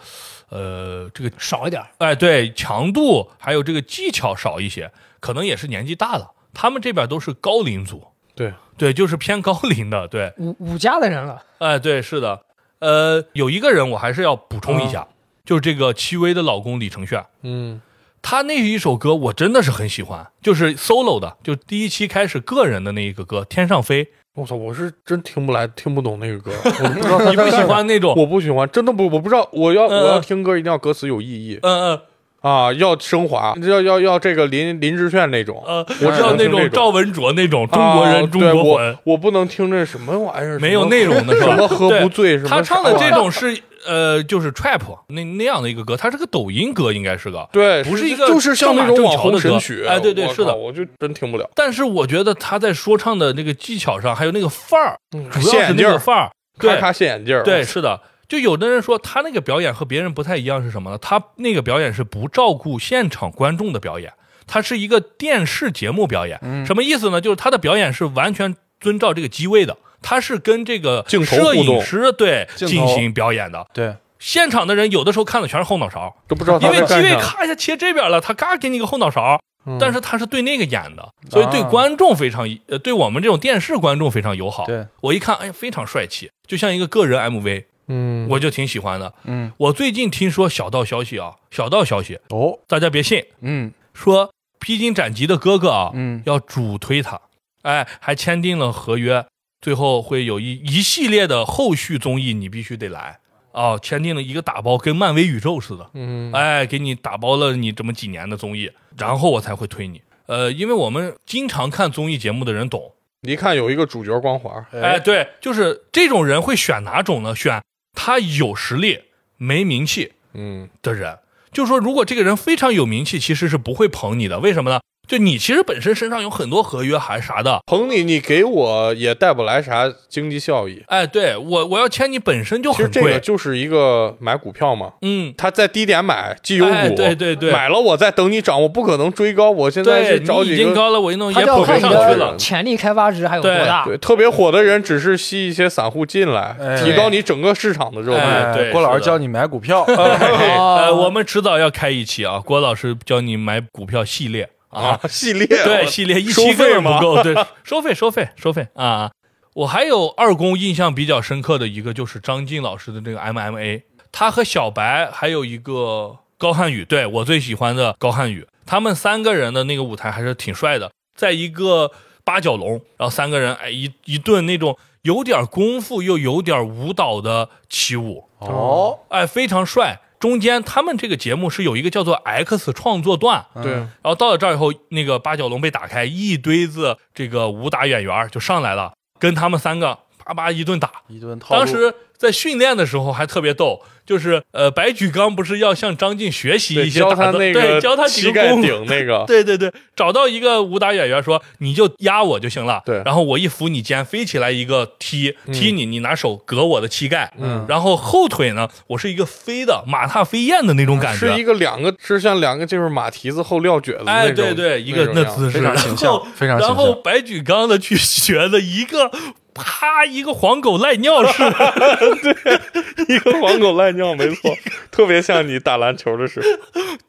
[0.49, 1.87] 呃，这个少一点儿。
[1.99, 6.31] 哎，对，强度还有这个技巧少一些，可能也是年纪大了。
[6.53, 12.41] 他们这边都是高龄组，对对，就是偏高龄的，对，五五家的人了，哎，对，是的。
[12.79, 15.07] 呃，有一个人我还是要补充一下，
[15.45, 17.81] 就是这个戚薇的老公李承铉，嗯
[18.23, 28.13] 他那一首歌我真的是很喜欢，就是 solo 的，就第一期开始个人的那一个歌《天上飞》，我操，我是真听不来，听不懂那个歌，我不知道 你不喜欢那种？
[28.17, 31.99] 我不喜欢，真的不，我不知道，我要嗯我要听歌一定要歌词有意义嗯嗯
[32.41, 41.47] 啊，要升华，要要要这个林林志炫那种，呃，我知道那种赵文卓那种中国人、啊中国魂，我不能听这什么玩意儿，没有内容的是吧？
[41.51, 43.55] 什么喝对不醉，什么他唱的这种是
[43.85, 47.47] 呃，就是 trap 那那样的一个歌，它是个抖音歌，应该是个。
[47.51, 51.49] 对，不是一个就是像那种网红神曲，哎对对是的我就真听不了。
[51.55, 54.99] 但是我觉得他在说唱的那个技巧上，还有那个范儿，
[55.31, 58.01] 主要是那个范儿，咔对咔现眼镜儿，对，是的。
[58.27, 60.97] 就有的人说他那个表演和别人不太一样是什么呢？
[60.97, 64.13] 他那个表演是不照顾现场观众的表演，
[64.47, 66.39] 他是一个电视节目表演。
[66.41, 67.19] 嗯什么意思呢？
[67.19, 73.65] 就是他的表演是完全遵照这个机位的，他是跟这个摄影师对进行表演的。
[73.73, 77.15] 对，现场的人有的时候看的全是后脑勺，都不知道他因为机位。
[77.15, 79.77] 咔一下切这边了，他嘎给你个后脑勺，嗯。
[79.79, 81.67] 但是他是对那个演的，所以对啊。
[81.69, 84.65] 观众非常呃，对我们这种电视观众非常友好。
[84.65, 89.13] 对，我一看，哎，非常帅气，就像一个个人 MV，嗯，我就挺喜欢的。
[89.23, 89.51] 嗯。
[89.57, 93.71] 我最近听说小道消息啊，小道消息，哦，大家别信，嗯。
[93.93, 96.21] 说披荆斩棘的哥哥啊，嗯。
[96.25, 97.19] 要主推他，
[97.63, 99.25] 哎，还签订了合约，
[99.61, 103.19] 最后会有一一系列的后续综艺，你必须得来
[103.51, 110.01] 啊，签订了一个打包，跟漫威宇宙似的，嗯，哎，给你打包了你这么几年的综艺，然后我才会推你。
[110.25, 117.35] 呃，因为我们经常看综艺节目的人懂，一看有一个主角光环，哎，对，就是这种人会选哪种呢？
[117.35, 117.61] 选
[117.93, 118.99] 他有实力
[119.37, 121.19] 没名气嗯，的人。
[121.51, 124.39] 就是说，如果这个人非常有名气，其实是不会捧你的。
[124.39, 124.79] 为什么呢？
[125.11, 130.81] 就你其实本身身上有很多合约还是啥的，捧你，你给我也带不来啥经济效益。
[130.87, 142.37] 哎，对我我要签你本身就其实很贵，这个就是一个买股票嘛，嗯，他在低点买绩优股，哎对对对买了我再等你涨，我不可能追高，我现在是找几个你已经高了，我一弄也捧不看上去了的。
[142.37, 143.83] 潜力开发值还有多大。
[143.83, 148.17] 对特别火的人，只是吸一些散户进来，哎提高你整个市场的热度。
[148.17, 156.91] 哎对郭老师教你买股票， 哦呃，我们迟早要开一期啊，郭老师教你买股票系列啊，啊， 系列对，系列一收期根费吗？
[156.91, 159.11] 本不够，对， 收费收费收费啊！
[159.53, 171.91] 我还有二公印象比较深刻的一个就是张晋老师的这个 MMA，他和小白还有一个高瀚宇，对我最喜欢的高瀚宇，他们三个人的那个舞台还是挺帅的，在一个
[172.23, 179.99] 八角笼，然后三个人哎一一顿那种有点功夫又有点舞蹈的起舞，哦，哎，非常帅。
[180.21, 190.91] 中间他们这个节目是有一个叫做 X 创作段，对，然后到了这儿以后，那个八角笼被打开，一堆子这个武打演员就上来了，跟他们三个叭叭一顿打。
[191.07, 191.59] 一顿套路。
[191.59, 198.67] 当时在训练的时候还特别逗，就是呃，白举纲不是要向张晋学习一些打的，他那个对，教他几膝盖个功夫。
[198.67, 202.83] 顶那个， 对对对，找到一个武打演员说，你就压我就行了。
[202.85, 207.33] 对然后我一扶你肩，飞起来一个踢踢你，你拿手隔我的膝盖。
[207.39, 211.33] 嗯然后后腿呢，我是一个飞的马踏飞燕的那种感觉。
[211.33, 219.09] 是一个两个是像两个就是马蹄子后撂蹶子那哎，对对，一个那姿势，非常形象然后非常形象然后白举纲的去学的一个，
[219.53, 221.21] 啪一个黄狗赖尿
[222.15, 222.35] 式，
[223.07, 224.55] 一个黄狗赖尿，没错，
[224.91, 226.47] 特别像你打篮球的时候。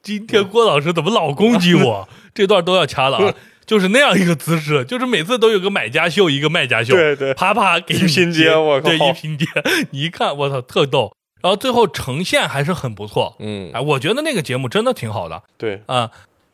[0.02, 2.08] 今天郭老师怎么老攻击我？
[2.34, 3.34] 这段都要掐了啊！
[3.66, 9.46] 就是那样一个姿势，就是每次都有个买家秀，一个卖家秀，对对啪啪给你一拼接我靠对，一拼接，
[9.90, 11.12] 你一看，我操，特逗。
[11.40, 16.10] 然后最后呈现还是很不错，嗯哎，，我觉得那个节目真的挺好的对啊。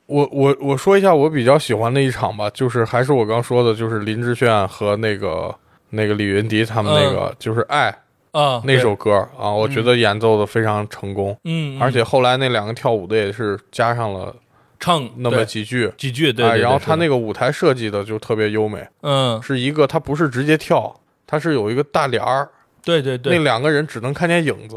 [0.06, 5.54] 我我我说一下我比较喜欢的一场吧，就是还是我刚说的，就是林志炫和那个
[5.90, 7.94] 那个李云迪他们那个、就是爱
[8.32, 11.82] 啊，那首歌啊，我觉得演奏的非常成功，嗯，嗯。
[11.82, 14.34] 而且后来那两个跳舞的也是加上了
[14.78, 15.92] 唱那么几句。
[15.96, 22.48] 几句，对，然后他那个，个舞台设计的就特别优美，嗯，是一个他不是直接跳，他是有一个大帘儿，
[22.84, 23.36] 对对对。
[23.36, 24.76] 那，两个人只能看见影子，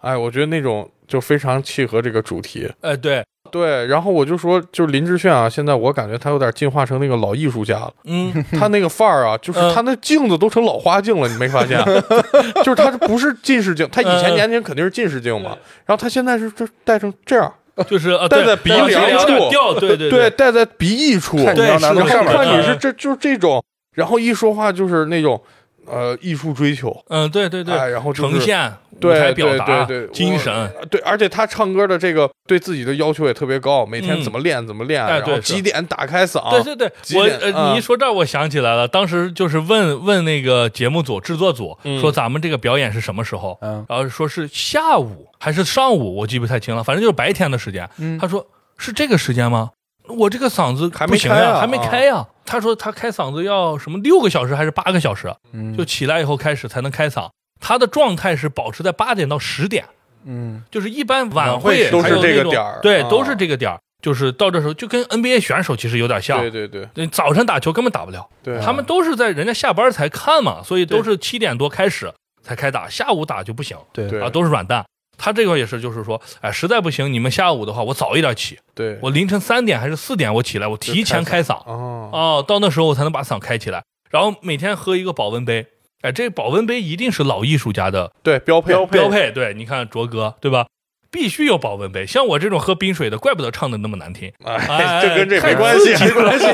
[0.00, 2.70] 哎，我觉得那种就非常契合这个主题。
[2.80, 7.92] 哎对，对，然后我就说，就是林志炫啊，现在我感觉他有点进化成那个老艺术家了。
[8.04, 11.78] 嗯，他那个范儿啊，就是嗯他那镜子都成老花镜了，你没发现？
[12.64, 15.50] 就是他不是近视镜，他以前嗯年轻肯定是近视镜嘛，
[15.84, 17.52] 然后他现在是这戴成这样，
[17.86, 18.88] 就是戴在鼻梁
[19.18, 21.54] 处，对对对，，戴在鼻翼处，然
[21.94, 23.62] 后看你是这就是这种
[23.94, 25.38] 然后一说话就是那种
[25.86, 43.58] 呃艺术追求，嗯，对对对，哎，然后就是呈现舞对台表达对对对精神，对，而且他唱歌的这个对自己的要求也特别高，每天嗯怎么练怎么练，然后哎对几点打开嗓，对对对，我你一说这儿，我想起来了，当时就是问问那个节目组、制作组，嗯说咱们这个表演是什么时候？
[43.62, 47.88] 嗯然后说是下午还是上午，我记不太清了，反正就是白天的时间。
[47.98, 48.46] 嗯他说
[48.78, 49.70] 是这个时间吗？
[50.08, 52.26] 我这个嗓子还没不行呀，开啊还没开呀。
[52.44, 55.76] 他说他开嗓子要什么六个小时还是八个小时，嗯。
[55.76, 57.30] 就起来以后开始才能开嗓。
[57.60, 59.84] 他的状态是保持在八点到十点，
[60.24, 60.62] 嗯。
[60.70, 62.80] 就是一般晚晚会会都是这个点儿。
[62.82, 63.08] 对，啊。
[63.08, 63.78] 都是这个点儿。
[64.02, 66.88] 就是到这时候就跟 NBA 选手其实有点像，对对对。
[66.92, 72.12] 对，早晨打球根本打不了，对，他们都是在人家下班才看嘛，所以都是七点多开始
[72.42, 73.76] 才开打，下午打就不行。
[73.92, 74.20] 对对。
[74.20, 74.84] 啊，都是软蛋。
[75.24, 83.84] 他这块也是，就是说，哎，实在不行，你们下午的话，我早一点起，对我凌晨三点还是四点我起来，我提前开嗓哦哦，到那时候我才能把嗓开起来。
[84.10, 85.64] 然后每天喝一个保温杯，
[86.00, 89.30] 哎，这保温杯一定是老艺术家的对标配标配。
[89.30, 90.66] 对，你看卓哥对吧？
[91.12, 96.46] 必须有保温杯，像我这种喝冰水的，怪不得唱的那么难听，哎，哎这跟这太没关系，没关系。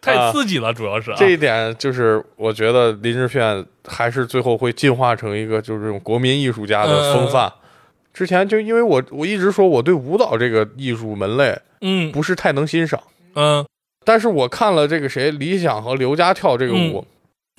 [0.00, 1.16] 太刺激了，主要是啊。
[1.16, 7.52] 这一点就是，我觉得林志炫还是最后会进化成一个就是这种国民艺术家的风范。
[8.12, 12.10] 之前就因为我我一直说我对舞蹈这个艺术门类嗯。
[12.12, 13.00] 不是太能欣赏，
[13.34, 13.64] 嗯。
[14.04, 17.06] 但是我看了这个谁李想和刘佳跳这个舞，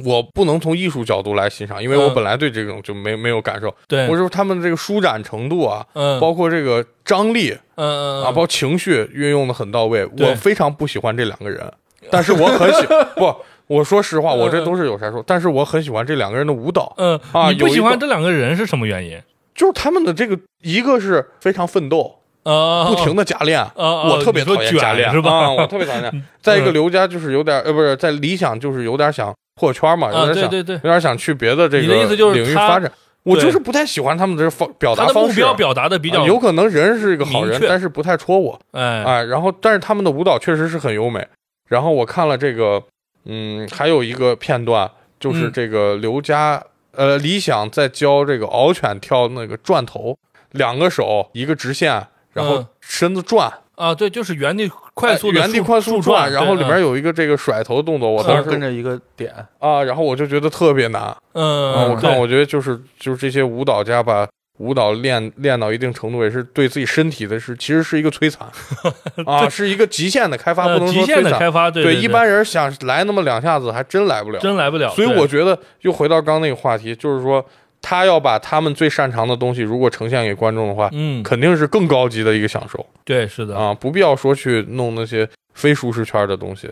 [0.03, 3.73] 我不能从艺术角度来欣赏，因为我嗯本来对这种就没没有感受。
[3.87, 6.19] 对，我说他们这个舒展程度啊，嗯。
[6.19, 11.71] 包括这个张力嗯嗯啊，包括情绪运用的很到位，我非常不喜欢这两个人，
[12.09, 12.85] 但是我很喜
[13.15, 13.35] 不，
[13.67, 19.21] 我说实话，我这都是有啥说，但是我很喜欢这两个人的舞蹈，嗯啊你不喜欢这两个人是什么原因？
[19.61, 25.31] 就是他们的这个一个是非常奋斗，呃，不停的加练，呃，我特别讨厌加练是吧？
[25.31, 26.25] 啊我特别讨厌。
[26.41, 32.91] 再一个刘佳就是有点呃，不是在理想就是有点想破圈嘛，有啊，点想对对对有，点想去别的这个领域发展。
[33.21, 38.59] 我就是不太喜欢他们的方表达方式，的目标表达的比较啊有可能人是一个好人但是不太戳我。
[38.71, 41.23] 哎哎，然后但是他们的舞蹈确实是很优美。
[41.69, 42.81] 然后我看了这个，
[43.25, 44.89] 嗯，还有一个片段，
[45.19, 46.59] 就是嗯这个刘佳，
[46.93, 50.17] 呃，李想在教这个獒犬跳那个转头，
[50.51, 52.67] 两个手一个直线，然后嗯。
[52.81, 61.01] 身子转，啊，对，就是原地快速原地快速转，然后里对面有一个这个甩头动作，我当时跟着一个点，啊，然后我就觉得特别难。
[61.01, 62.19] 啊，嗯，我看对。
[62.19, 64.27] 我觉得就是就是这些舞蹈家把。
[64.57, 68.47] 舞蹈练练到一定程度，也是对自己身体的是，其实是一个摧残
[69.25, 71.23] 啊，是一个极限的开发，不能呃极限。
[71.23, 74.39] 的开发，对一般人想来那么两下子，还真来不了。
[74.39, 74.89] 真来不了。
[74.91, 77.43] 所以我觉得又回到刚刚那个话题，就是说
[77.81, 83.57] 他要把他们最擅长的东西，如果呈现给观众的话，嗯，肯定是更高级的一个享受对，是的。
[83.57, 86.69] 啊，不必要说去弄那些非舒适圈的东西。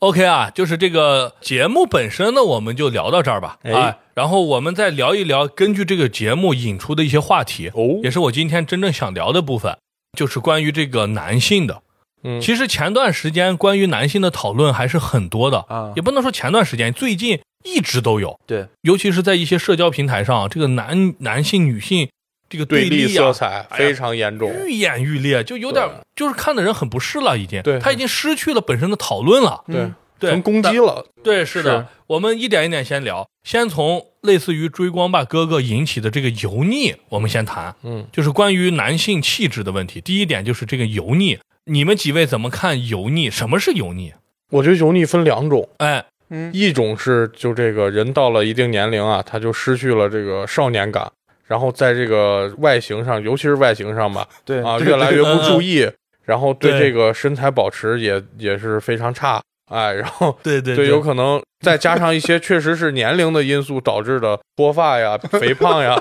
[0.00, 3.58] OK 啊，就是这个节目本身呢，我们就聊到这儿吧。
[3.62, 9.76] 哎然后我们再聊一聊根据这个节目引出的一些话题，哦也是我今天真正想聊的部分，
[10.16, 11.82] 就是关于这个男性的。
[12.24, 18.40] 嗯，其实前段时间关于男性的讨论还是很多的，啊也不能说前段时间，最近一直都有。
[18.44, 22.08] 对，尤其是在一些社交平台上，这个男男性女性
[22.48, 24.52] 这个对立色彩非常严重。
[24.66, 27.60] 愈演愈烈，就有点对就是看的人很不适了，已经。
[27.62, 29.62] 对他已经失去了本身的讨论了。
[29.66, 31.06] 对，嗯对，成攻击了。
[31.22, 40.00] 对，是的，是我们一点一点先聊，先从类似于追光吧哥哥引起的这个油腻，我们先谈，嗯，就是关于男性气质的问题。
[40.00, 43.30] 第一点就是这个油腻，你们几位怎么看油腻？
[43.30, 44.12] 什么是油腻？
[44.50, 51.08] 我觉得油腻分两种，哎，嗯一种是就这个人到了一定年龄啊，他就失去了这个少年感，
[51.48, 55.90] 然后在这个外形上，尤其是外形上吧， 对啊，越来越不注意，
[56.24, 59.40] 然后对对这个身材保持也也是非常差，
[59.70, 65.98] 哎，然后对对对，有可能再加上一些 确实是年龄的因素导致的脱发呀、 肥胖呀，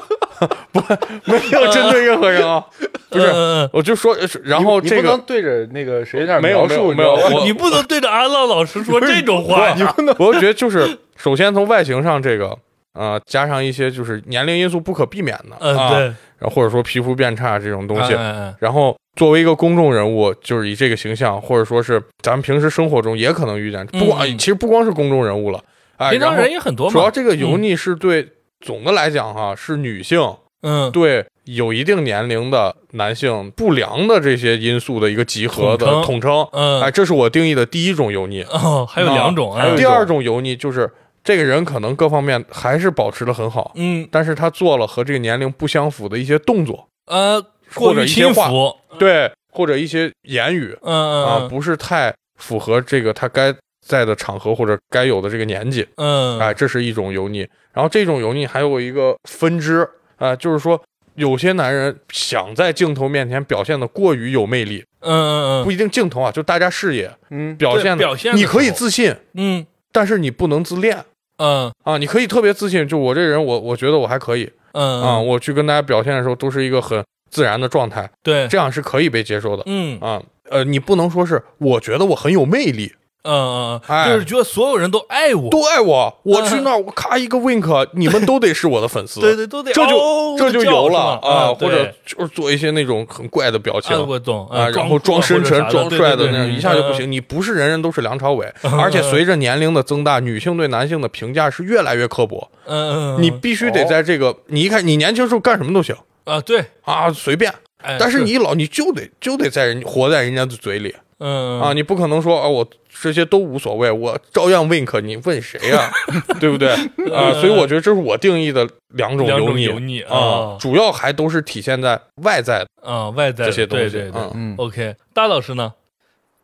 [0.74, 0.82] 不
[1.24, 2.66] 没有针对任何人啊，
[3.10, 9.95] 不是，嗯我就说，然后这个你不能对着那个谁那儿没有描述，没有没有你不能对着安浪老师说这种话呀。
[10.20, 12.58] 我就觉得就是首先从外形上这个。
[12.98, 16.00] 啊、加上一些就是年龄因素不可避免的，嗯，啊，对，
[16.39, 18.14] 然后或者说皮肤变差这种东西，
[18.60, 25.64] 然后作为一个公众人物，就是以这个形象，或者说是咱们平时生活中也可能遇见，不光、嗯其实不光是公众人物了，
[25.98, 26.93] 哎，平常人也很多嘛。
[26.93, 28.28] 主要这个油腻是对、
[28.60, 30.20] 总的来讲哈、是女性
[30.64, 36.48] 嗯，对有一定年龄的男性不良的这些因素的一个集合的统称统称。
[36.52, 38.41] 嗯，哎，这是我定义的第一种油腻。
[38.43, 40.91] 哦，还有两种，还有第二种油腻就是
[41.28, 44.08] 这个人可能各方面还是保持的很好，嗯。
[44.10, 47.44] 但是他做了和这个年龄不相符的一些动作，呃，
[47.76, 48.50] 或者一些话，
[48.98, 51.50] 对，或者一些言语嗯嗯啊，嗯。
[51.50, 53.54] 不是太符合这个他该
[53.86, 57.46] 在的场合或者该有的这个年纪，嗯，哎，这是一种油腻。
[57.74, 60.82] 然后这种油腻还有一个分支啊、就是说
[61.16, 69.68] 有些男人想在镜头面前表现的过于有魅力，嗯嗯嗯，不一定镜头啊，就大家视野嗯，表现的，表现的你可以自信，嗯。
[69.90, 71.06] 但是你不能自恋
[71.38, 71.72] 嗯。
[71.84, 80.00] 啊，你可以特别自信，就我这人我我觉得我还可以嗯啊，我去跟大家表现的时候都是一个很自然的状态，对，这样是可以被接受的嗯。
[80.00, 80.22] 啊。
[80.50, 82.94] 呃，你不能说是我觉得我很有魅力，
[83.28, 96.94] 嗯嗯，哎就是觉得所有人都爱我，都爱我，我去那儿我咔一个 wink，你们都得是我的粉丝，对对都得这就这就有了啊，或者就是做一些那种很怪的表情，我懂啊，然后装深沉、装帅的那样，一下就不。
[96.94, 97.12] 行。
[97.12, 102.50] 你不是人人都是梁朝伟，而且随着年龄的增大，女性对男性的评价是越来越刻薄。
[102.66, 107.54] 嗯嗯，你必须得在这个，你一看你年轻时候干什么都行啊，对，啊，随便。
[108.00, 112.68] 但是你一老，你就得就得在人活在人家的嘴里嗯啊，你不可能说啊，我
[113.02, 115.89] 这些都无所谓，我照样 wink，你问谁呀？
[116.39, 116.70] 对不对
[117.14, 117.32] 啊？
[117.39, 123.89] 所以我觉得这是我定义的两种油腻油腻啊啊，主要还都是体现在外在的啊，外在这些东西。
[123.89, 125.74] 对对对嗯嗯，，OK，大老师呢？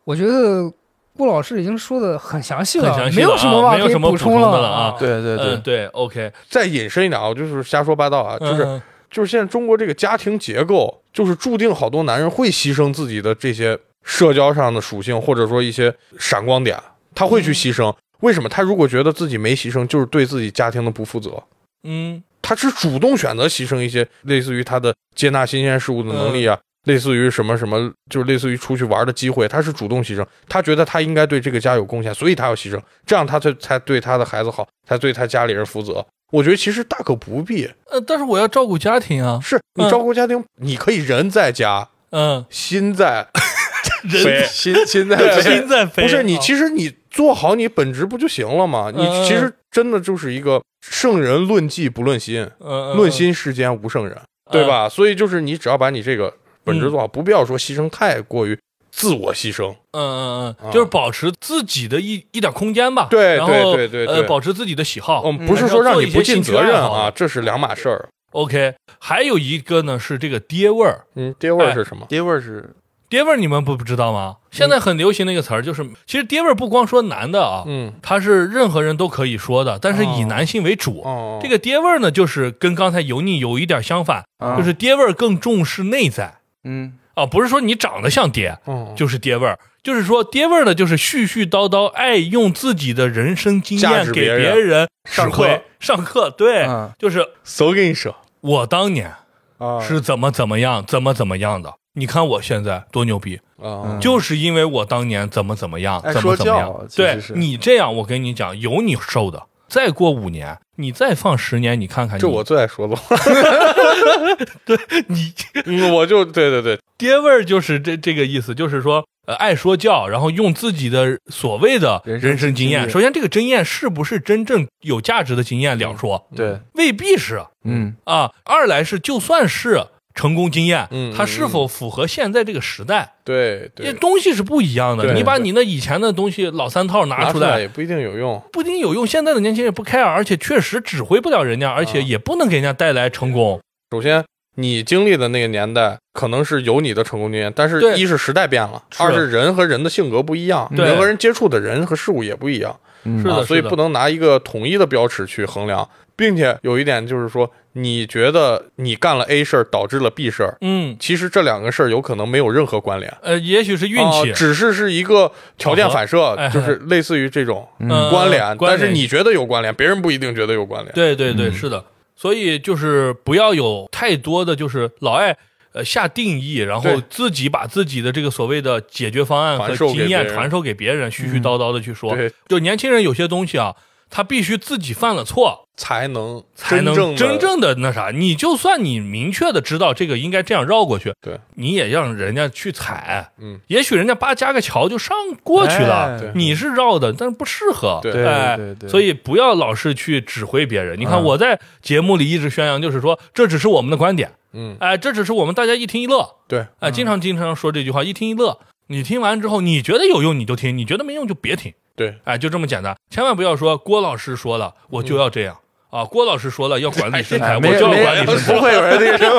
[0.05, 0.71] 我觉得
[1.17, 16.77] 顾老师已经说的很详细了，很详细没有了啊什么话可以没有什么补充了啊对对对嗯，，对，OK，再引申一点啊，我就是瞎说八道啊，就是嗯就是现在中国这个家庭结构，就是注定好多男人会牺牲自己的这些社交上的属性，或者说一些闪光点，
[17.15, 17.95] 他会去牺牲。
[18.21, 18.47] 为什么？
[18.47, 21.41] 他如果觉得自己没牺牲，就是对自己家庭的不负责。
[21.85, 30.25] 嗯他是主动选择牺牲一些类似于他的接纳新鲜事物的能力啊，类似于什么什么，就是类似于出去玩的机会，他是主动牺牲。
[30.49, 36.05] 他觉得他应该对这个家有贡献，所以他要牺牲，这样他才才对他的孩子好，才对他家里人负责。
[36.31, 43.27] 我觉得其实大可不必，呃，但是我要照顾家庭啊，是你嗯照顾家庭，你可以人在家，嗯，心在
[44.03, 48.91] 人飞心心在对心在飞，不是你，啊其实你做好你本职不就行了吗？
[48.95, 52.49] 你嗯其实真的就是一个圣人论迹不论心，
[52.95, 54.17] 论心世间无圣人，
[54.51, 54.67] 对？
[54.67, 54.87] 吧？
[54.87, 56.33] 所以就是你只要把你这个
[56.63, 58.57] 本职做好，不必要说牺牲太过于
[58.91, 59.71] 自我牺牲。
[59.91, 68.09] 嗯嗯啊嗯，就是保持自己的一一点空间吧，对然后呃，对对对对保持自己的喜好，嗯，不是说让你不尽责任啊，这是两码事儿。
[68.31, 72.05] OK，还有一个呢是这个爹味儿，嗯，爹味儿是什么？
[72.09, 72.73] 爹味儿是
[73.13, 74.37] 爹味儿你们不不知道吗？
[74.49, 81.01] 现在很流行的一个词儿，就是其实爹味儿不光说男的啊，嗯，它是任何人都可以说的，但是以男性为主。
[81.01, 84.57] 哦，这个爹味儿呢，就是跟刚才油腻有一点相反，啊。
[84.57, 86.93] 就是爹味儿更重视内在嗯。
[87.13, 95.61] 啊，不是说你长得像爹哦，就是爹味儿，就是说爹味儿呢，就是絮絮叨叨，爱用自己的人生经验给别人上指挥课。
[95.79, 96.89] 上课，对，嗯。
[96.97, 99.13] 就是手给你说我当年
[99.59, 99.79] 啊。
[99.79, 101.75] 是怎么怎么样，怎么怎么样的。
[101.95, 106.95] 你看我现在多牛逼，啊，就是因为我当年怎么怎么样，爱怎么怎么说样教。
[106.95, 109.43] 对你这样，我跟你讲，有你受的。
[109.67, 113.15] 再过五年，你再放十年，你看看你，这我最爱说的话。
[114.65, 114.77] 对
[115.07, 115.33] 你
[115.65, 122.87] 嗯，我就对对对，爹味儿就是这这个意思，就是说，呃，爱说教，然后用自己的所谓的人生经验。
[122.89, 128.31] 首先，这个经验是不是真正有价值的经验两说，对，未必是嗯啊。
[128.43, 133.13] 二来是，就算是成功经验，嗯它是否符合现在这个时代？
[133.23, 135.13] 对这对，东西是不一样的。
[135.13, 138.41] 你把你那以前的东西老三套拿拿出来，也不一定有用。
[138.51, 139.07] 不一定有用。
[139.07, 143.59] 现在的年轻人不 care，而且确实指挥不了人家，而且也不能给人家带来成功。
[143.91, 144.23] 首先，
[144.55, 155.89] 你经历的那个年代可能是有你的成功经验，但是一是时代变了，二是人和人的性格不一样，对人和人接触的人和事物也不一样嗯是的啊，所以不能拿一个统一的标尺去衡量。
[156.15, 163.11] 并且有一点就是说，你觉得你干了 A 事儿导致了 B 事儿，嗯，其实这两个事儿有可能没有任何关联。
[163.21, 168.09] 呃，也许是运气，啊只是是一个条件反射哎，就是类似于这种嗯。
[168.09, 170.93] 关联，但是你觉得有关联，别人不一定觉得有关联。
[170.93, 171.53] 对对对，嗯。
[171.53, 171.83] 是的。
[172.15, 175.35] 所以就是不要有太多的就是老爱
[175.73, 182.15] 呃下定义，然后自己把自己的这个所谓的解决方案和传授给经验别人传授给别人，絮絮叨叨的去说。
[182.15, 183.75] 对，就年轻人有些东西啊，
[184.15, 188.11] 他必须自己犯了错，才能才能真正的那啥。
[188.11, 193.31] 你就算你明确的知道这个应该这样绕过去，对，你也让人家去踩。
[193.39, 197.99] 嗯，也许人家扒加个桥就上过去了，你是绕的，但是不适合。
[198.03, 200.99] 对对哎对对，所以不要老是去指挥别人。
[200.99, 208.59] 你看嗯我在节目里一直宣扬，就是说这只是我们的观点，嗯，哎，这只是我们大家一听一乐，对，哎，经常经常说这句话，一听一乐。
[208.87, 212.95] 你听完之后，你觉得有用你就听，你觉得没用就别听，对，哎，就这么简单。
[213.09, 215.57] 千万不要说郭老师说了我就要这样
[215.89, 218.53] 啊，郭老师说了要管理身材，哎我就要管理身材。
[218.53, 219.29] 不会有人那个什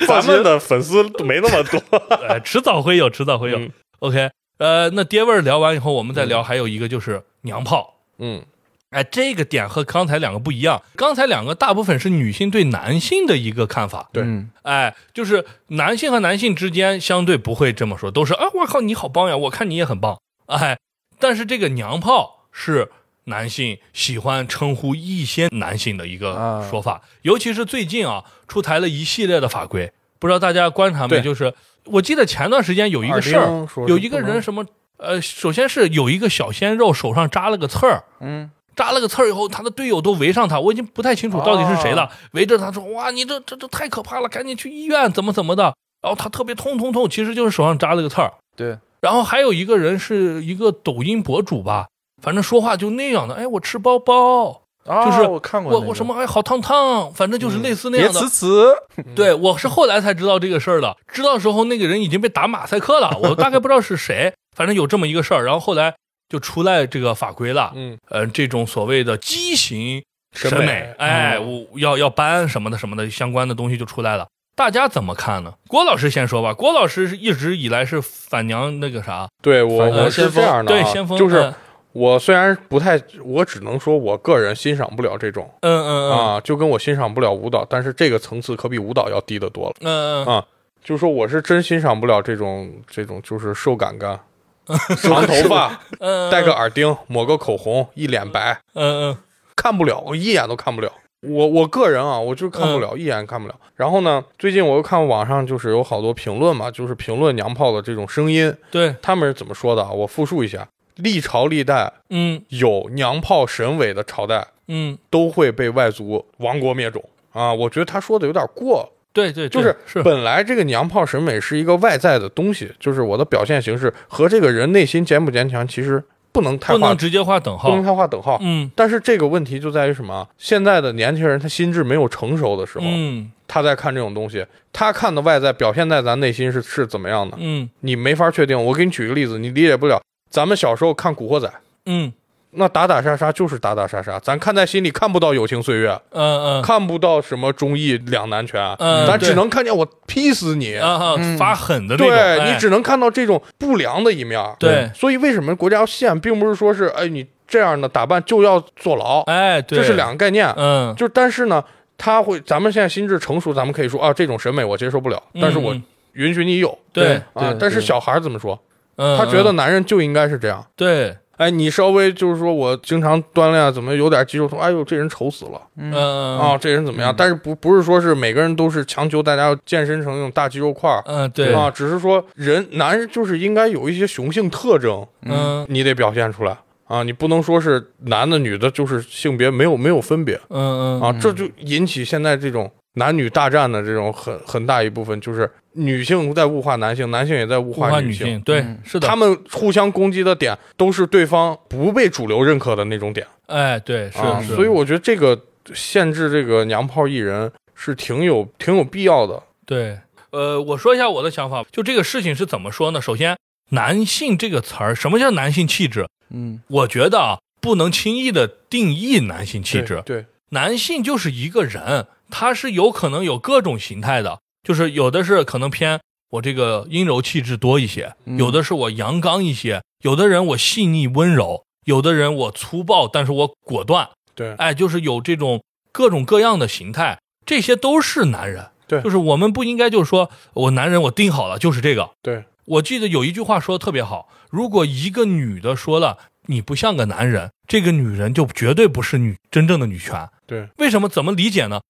[0.00, 1.80] 么， 咱们的粉丝没那么多。
[2.28, 3.58] 哎，迟早会有，迟早会有。
[3.58, 7.96] 嗯 OK，呃，那爹味儿聊完以后，我们再聊，还有一个就是娘炮。
[8.18, 8.42] 嗯
[8.90, 20.78] 哎，这个点和刚才两个不一样，刚才两个大部分是女性对男性的一个看法，对嗯哎，就是男性和男性之间相对不会这么说，都是啊，我靠，你好棒呀，我看你也很棒，哎，
[21.20, 22.90] 但是这个娘炮是
[23.24, 26.68] 男性喜欢称呼一些男性的一个啊。
[26.68, 31.20] 说法，尤其是最近啊，出台了一系列的法规，不知道大家观察没？
[31.20, 31.54] 就是
[31.84, 34.64] 我记得前段时间有一个事儿有一个人什么，
[34.96, 38.50] 呃，首先是有一个小鲜肉手上扎了个刺儿，嗯。
[38.76, 42.10] 扎了个刺儿以后，他的队友都围上他，我已经不太清楚到底是谁了，哦。
[42.32, 48.32] 围着他说：“哇，你这这这太可怕了，赶紧去医院，怎么怎么的。”然后他特别痛痛痛，其实就是手上扎了个刺儿。
[48.56, 51.88] 对，然后还有一个人是一个抖音博主吧，
[52.22, 55.84] 反正说话就那样的，哎，我吃包包，啊就是我看过那个。
[55.84, 58.20] 我我什么哎好烫烫，反正就是类似那样的。
[58.20, 65.94] 呲呲，对，我是后来才知道这个事儿的，知道的时候那个人已经被打马赛克了， 我大概不知道是谁，反正有这么一个事儿，然后后来
[66.28, 70.02] 就出来这个法规了，嗯，呃，这种所谓的畸形
[70.36, 71.66] 审审美美，哎，嗯。
[71.72, 74.26] 我要要搬什么的什么的相关的东西就出来了。
[74.60, 75.54] 大家怎么看呢？
[75.68, 76.52] 郭老师先说吧。
[76.52, 81.54] 郭老师是一直以来是反娘那个啥，对我我是这样的啊，对先锋，就是嗯
[81.92, 89.76] 我虽然不太，我只能说我个人欣赏不了这种嗯嗯嗯啊，就跟我欣赏不了舞蹈，但是这个层次可比舞蹈要低得多了。
[89.80, 90.44] 嗯嗯啊
[90.84, 94.20] 就是说我是真欣赏不了这种这种就是瘦杆杆，
[95.00, 99.16] 长头发，嗯，戴个耳钉，抹个口红，一脸白，嗯嗯
[99.56, 100.92] 看不了，我一眼都看不了。
[101.22, 103.54] 我我个人啊，我就是看不了，一眼看不了。
[103.76, 109.90] 然后呢，最近我又看网上就是有好多评论嘛，就是评论娘炮的这种声音，对，他们是怎么说的啊？
[109.90, 110.66] 我复述一下：
[110.96, 117.02] 历朝历代嗯有娘炮神伟的朝代，嗯，都会被外族亡国灭种
[117.32, 117.52] 啊。
[117.52, 126.02] 我觉得他说的有点过，对对，就是是本来这个娘炮审美是一个外在的东西，就是我的表现形式和这个人内心坚不坚强，其实
[126.32, 127.84] 不能太画不能直接画等号不能。
[127.84, 128.38] 太画等号。
[128.42, 130.26] 嗯但是这个问题就在于什么？
[130.38, 138.64] 现在的年轻人他心智没有成熟的时候，嗯他在看这种东西，他看的外在表现在咱内心是是怎么样的，嗯你没法确定。
[138.66, 140.00] 我给你举个例子，你理解不了。
[140.30, 141.48] 咱们小时候看《古惑仔》，
[141.86, 142.12] 嗯
[142.52, 150.76] 那打打杀杀就是打打杀杀，咱看在心里看不到友情岁月，嗯嗯看不到什么忠义两难全，嗯咱只能看见我劈死你。
[150.76, 154.40] 啊啊嗯发狠的那种，对哎你只能看到这种不良的一面。
[154.58, 160.52] 对所以为什么国家要限，并不是说是哎你这样的打扮就要坐牢，哎，对，这是两个概念。
[160.56, 161.62] 嗯，就但是呢，
[161.96, 165.82] 他会，咱们现在心智成熟，咱们可以说啊，这种审美我接受不了，但是我嗯
[166.14, 166.76] 允许你有。
[166.92, 168.60] 对啊对，但是小孩儿怎么说？
[168.96, 170.64] 嗯，他觉得嗯男人就应该是这样。
[170.76, 174.60] 对，哎，你稍微就是说我经常锻炼啊，怎么有点肌肉痛？
[174.60, 176.58] 哎呦，这人丑死了嗯嗯啊！
[176.58, 177.14] 这人怎么样？
[177.16, 187.02] 但是不不是说是每个人都是强求大家要健身成那种大肌肉块嗯对啊，只是说人男人就是应该有一些雄性特征，嗯你得表现出来啊！
[187.02, 205.40] 你不能说是男的女的，就是性别没有没有分别嗯嗯啊，这就引起现在这种男女大战的这种很很大一部分，就是女性在物化男性，男性也在物物化女女性，对嗯，是的，他们互相攻击的点都是对方不被主流认可的那种点哎，对，是啊，是，所以我觉得这个
[205.72, 209.40] 限制这个娘炮艺人是挺有挺有必要的。
[209.64, 209.98] 对，
[210.30, 213.00] 呃，我说一下我的想法，就这个事情是怎么说呢？
[213.00, 213.36] 首先，
[213.70, 216.08] 男性这个词儿，什么叫男性气质？
[216.30, 220.02] 嗯我觉得啊，不能轻易的定义男性气质。
[220.04, 226.00] 对，男性就是一个人，他是有可能有各种形态的，就是有的是可能偏
[226.30, 235.62] 我这个阴柔气质多一些，嗯有的是我阳刚一些，有的人我细腻温柔，有的人我粗暴，但是我果断，对哎，就是有这种
[235.92, 238.70] 各种各样的形态，这些都是男人。
[238.86, 242.10] 对就是我们不应该就是说我男人我定好了就是这个。
[242.22, 250.28] 对，我记得有一句话说的特别好，如果一个女的说了你不像个男人，这个女人就绝对不是女真正的女权。
[250.44, 251.08] 对，为什么？
[251.08, 251.80] 怎么理解呢？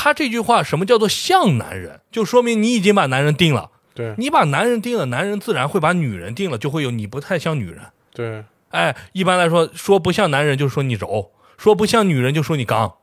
[0.00, 2.00] 他这句话什么叫做像男人？
[2.12, 3.72] 就说明你已经把男人定了。
[3.94, 7.82] 对，你把男人定了，男人自然会把女人定了，就会有你不太像女人。
[8.14, 12.94] 对，哎，一般来说，说不像男人就说你柔，说不像女人就说你刚，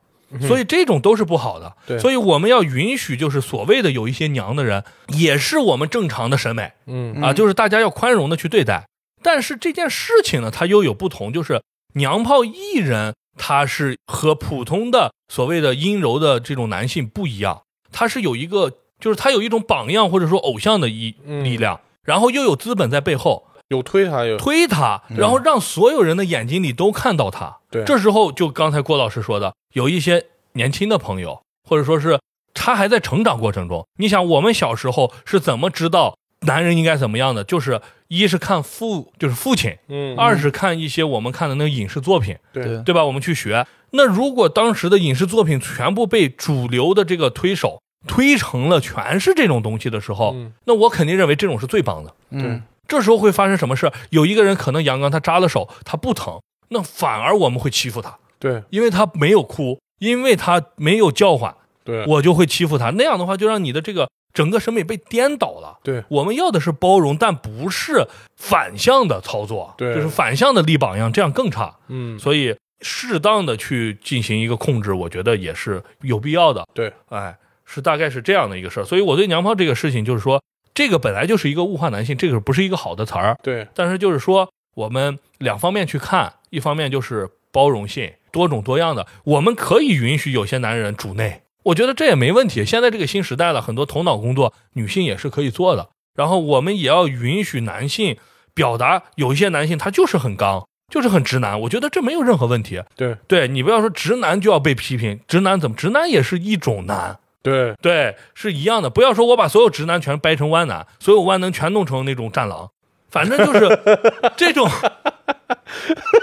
[0.47, 1.67] 所以这种都是不好的。
[1.67, 8.87] 嗯对所以我们要允许，就是所谓的有一些娘的人，也是我们正常的审美嗯啊，就是大家要宽容的去对待。
[9.21, 11.61] 但是这件事情呢，它又有不同，就是
[11.95, 23.47] 娘炮艺人，他是和普通的所谓的阴柔的这种男性不一样，他是有一个，就是他有一种榜样或者说偶像的一嗯力量，然后又有资本在背后。
[23.69, 27.57] 有推他有推他，然后让所有人的眼睛里都看到他。
[27.71, 32.19] 对这时候就刚才郭老师说的，有一些年轻的朋友，或者说是
[32.53, 33.87] 他还在成长过程中。
[33.97, 36.15] 你想，我们小时候是怎么知道
[36.45, 37.43] 男人应该怎么样的？
[37.43, 43.03] 就是一是看父，就是父亲；嗯，二是看一些我们看的那个影视作品，对对吧？
[43.03, 43.65] 我们去学。
[43.91, 52.13] 那如果当时的影视作品全部被主流的这个推手推成了全是这种东西的时候，嗯那我肯定认为这种是最棒的。
[52.31, 53.91] 嗯，这时候会发生什么事？
[54.09, 56.39] 有一个人可能阳刚，他扎了手，他不疼，
[56.69, 62.91] 那反而我们会欺负他，对因为他没有哭，因为他没有叫唤，对我就会欺负他。
[62.91, 65.79] 那样的话，就让你的这个整个审美被颠倒了。
[65.81, 71.77] 对我们要的是包容，但不是反向的操作，对就是反向的立榜样，这样更差。
[71.87, 76.67] 嗯，所以适当的去进行一个控制，我觉得也是有必要的。
[76.73, 77.35] 对，哎，
[77.65, 78.83] 是大概是这样的一个事儿。
[78.83, 80.43] 所以我对娘炮这个事情就是说，
[80.73, 83.37] 这个本来就是一个物化男性，这个不是一个好的词儿。
[83.41, 92.65] 对但是就是说，我们两方面去看，一方面就是包容性，多种多样的，我们可以允许有些男人主内，我觉得这也没问题。
[92.65, 95.89] 现在这个新时代了，很多头脑工作女性也是可以做的。
[96.15, 98.17] 然后我们也要允许男性
[98.53, 102.81] 表达，有一些男性他就是很刚，就是很直男，我觉得这没有任何问题。
[102.95, 105.75] 对对你不要说直男就要被批评，直男怎么？
[105.75, 107.19] 直男也是一种男。
[107.41, 108.89] 对对，是一样的。
[108.89, 112.69] 不要说我把所有直男全掰成弯男，所有弯男全弄成那种战狼，
[113.09, 113.79] 反正就是
[114.37, 114.67] 这种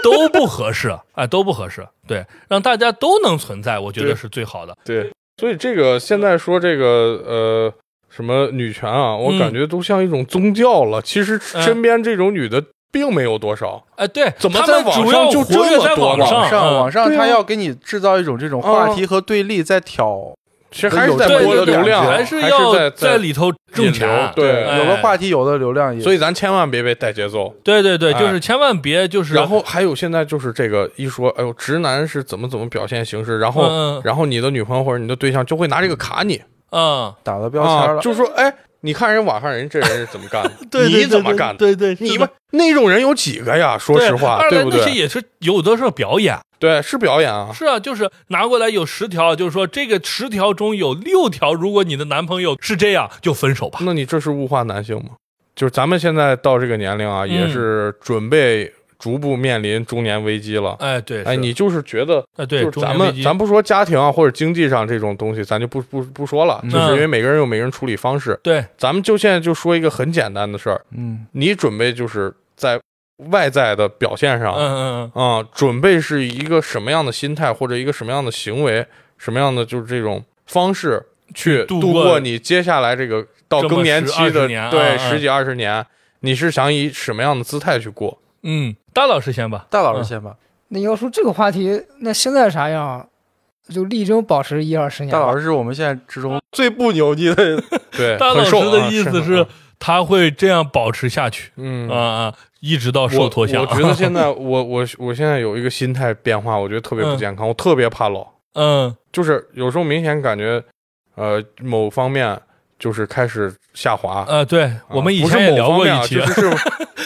[0.03, 1.87] 都不合适，哎，都不合适。
[2.07, 4.75] 对，让大家都能存在，我觉得是最好的。
[4.83, 6.85] 对，所以这个现在说这个
[7.25, 7.73] 呃
[8.09, 11.01] 什么女权啊，我嗯感觉都像一种宗教了。
[11.01, 13.83] 其实嗯身边这种女的并没有多少。
[13.95, 20.33] 哎，对，怎么在网主要上就活跃在这么多呢网上，网上他要给你制造一种这种话题和对立，在挑
[20.73, 24.31] 其实还是在对对对博流量，还是要在在里头挣钱。
[24.35, 27.53] 对哎有的话题，有的流量也，所以咱千万别被带节奏。
[27.63, 36.41] 对对对，哎就是千万别就是，然后还有现在就是这个一说，哎呦，直男是怎么怎么表现形式，然后、嗯然后你的女朋友或者你的对象就会拿这个卡你
[36.71, 38.51] 嗯，打了标签啊，了，就说哎，
[38.83, 41.57] 你看人网上人这人是怎么干的， 对对你怎么干的？
[41.57, 43.77] 对对，你们那种人有几个呀？
[43.77, 44.79] 说实话，对不对？
[44.79, 46.37] 那些也是有的是表演。
[46.59, 47.49] 对，是表演啊。
[47.53, 53.79] 是啊，就是拿过来有十条，就是说这个十条中有六条，如果你的男朋友是这样，就分手吧。
[53.81, 55.11] 那你这是物化男性吗？
[55.55, 58.71] 就是咱们现在到这个年龄啊，嗯也是准备
[59.03, 60.77] 逐步面临中年危机了。
[60.79, 66.69] 哎，对，哎，你就是觉得，哎对，就是咱们咱不说家庭啊或者经济上这种东西，咱就不不不说了，嗯。
[66.69, 68.39] 就是因为每个人有每个人处理方式。
[68.41, 72.79] 对，咱们就现在就说一个很简单的事儿，嗯，你准备就是在
[73.29, 78.85] 外在的表现上，嗯嗯啊、准备是一个什么样的心态或者一个什么样的行为，
[79.17, 85.85] 什么样的就是这种方式去度度过过你接下来这个到更年期的20年对十几二十年，
[86.21, 88.17] 你是想以什么样的姿态去过？
[88.43, 89.65] 嗯，大老师先吧。
[89.69, 90.35] 大老师先吧，
[90.69, 93.07] 那要说这个话题，那现在啥样？
[93.69, 95.11] 就力争保持一二十年。
[95.13, 97.63] 大老师是我们现在之中最不牛逼的，
[97.95, 99.47] 对，大老师的意思是，
[99.79, 101.51] 他会这样保持下去。
[101.55, 101.89] 嗯。
[101.89, 103.63] 啊啊，一直到受脱相。
[103.63, 108.93] 我我觉得现在 我我我现在有一个心态变化，我觉得特别不嗯健康，我特别怕老，嗯。
[109.13, 110.61] 就是有时候明显感觉，
[111.15, 112.37] 呃，某方面
[112.83, 114.25] 就是开始下滑。
[114.27, 116.57] 呃，对我们以前也聊过一期就，是是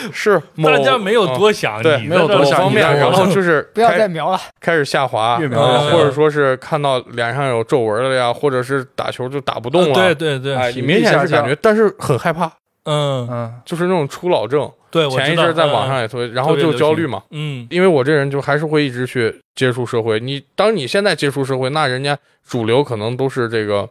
[0.12, 12.52] 是大家没有啊多想，对你没有多想方面，你然后 就是不要开再瞄了，开始下滑，越描越黑啊或者说是看到脸上有皱纹了呀，或者是打球就打不动了，对对对，你明显是感觉，但是很害怕，
[12.86, 14.68] 嗯，嗯，就是那种初老症。
[14.90, 20.20] 对，前一阵在网上嗯也特别，然后就焦虑嘛，嗯因为我这人就还是会一直去接触社会。
[20.20, 22.18] 你当你现在接触社会，那人家
[22.48, 23.88] 主流可能都是这个。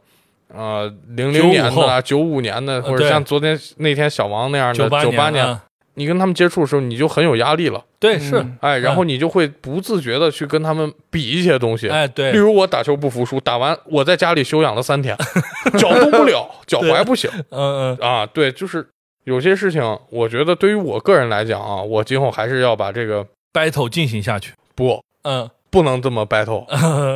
[0.54, 5.62] 呃，零零年的啊，九五年的，或者像昨天那天小王那样的九八年，啊
[5.98, 8.58] 你跟他们接触的时候，你就很有压力了，对是，嗯。
[8.60, 12.06] 哎，然后嗯你就会不自觉的去跟他们比一些东西，哎。
[12.06, 15.16] 对例，如我打球不服输，打完我在家里休养了三天，
[15.78, 17.30] 脚动不了，脚踝不行。
[17.48, 17.98] 嗯嗯。
[18.06, 18.26] 啊。
[18.26, 18.86] 对，就是
[19.24, 26.64] 有些事情，我觉得对于我个人来讲啊，我今后还是要把这个，battle 进行下去，不嗯，不能这么 battle，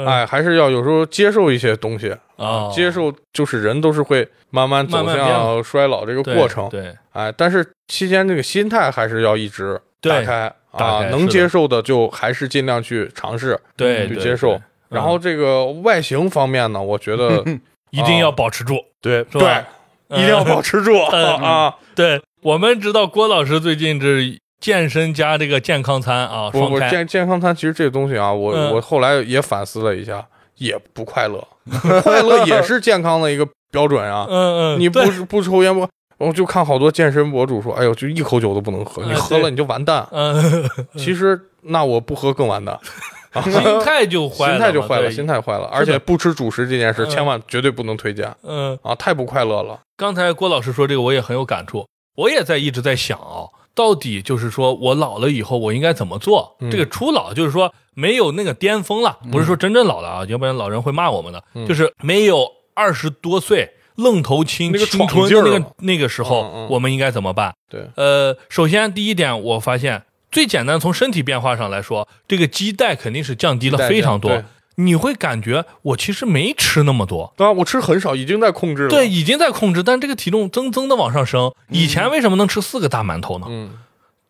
[0.05, 6.95] 哎，还是要有时候接受一些东西，啊，接受就是人都是会慢慢走向衰老这个过程，对。
[7.13, 13.59] 哎，但是期间这个心态还是要一直打开啊，能接受的就还是尽量去尝试。
[13.79, 14.61] 对对去接受。
[14.91, 17.43] 然后这个外形方面呢，我觉得
[17.89, 19.25] 一定要保持住，对？
[19.25, 19.65] 对，
[20.11, 20.99] 一定要保持住。
[21.13, 21.75] 嗯 啊！
[21.95, 30.25] 对，我们知道郭老师最近这健身加这个健康餐啊，不不健健康餐其实这个东西啊，我嗯我后来也反思了一下，
[30.57, 31.43] 也不快乐，
[32.03, 34.27] 快乐也是健康的一个标准啊。
[34.29, 35.89] 嗯嗯，你不是不抽烟不？
[36.19, 40.07] 我就看好多健身博主说，哎呦，就一口酒都不能喝，嗯你喝了你就完蛋。
[40.13, 40.69] 嗯，
[40.99, 42.79] 其实那我不喝更完蛋，
[43.33, 45.65] 啊心态就坏了，心态就坏了，心态坏了。
[45.73, 49.81] 而且不吃主食这件事，嗯千万绝对不能推荐嗯，啊，太不快乐了。
[49.97, 51.87] 刚才郭老师说这个我也很有感触。
[52.17, 56.57] 我也在一直在想啊，到底就是说我老了以后我应该怎么做？
[56.61, 61.43] 嗯这个初老就是说没有那个巅峰了，不是说真正老了啊，要不然老人会骂我们的。
[61.55, 67.55] 嗯就是没有二十多岁愣头青那个青闯春的那个那个时候，嗯嗯我们应该怎么办？
[67.69, 74.45] 对，呃，首先第一点，我发现最简单，从身体变化上来说，这个基带肯定是降低了非常多对。
[74.85, 78.89] 你会感觉我其实没吃那么多，当然我吃很少，已经在控制了。
[78.89, 81.53] 对，，已经在控制，但这个体重增增的往上升。
[81.69, 83.47] 以前为什么能吃四个大馒头呢？
[83.49, 83.71] 嗯，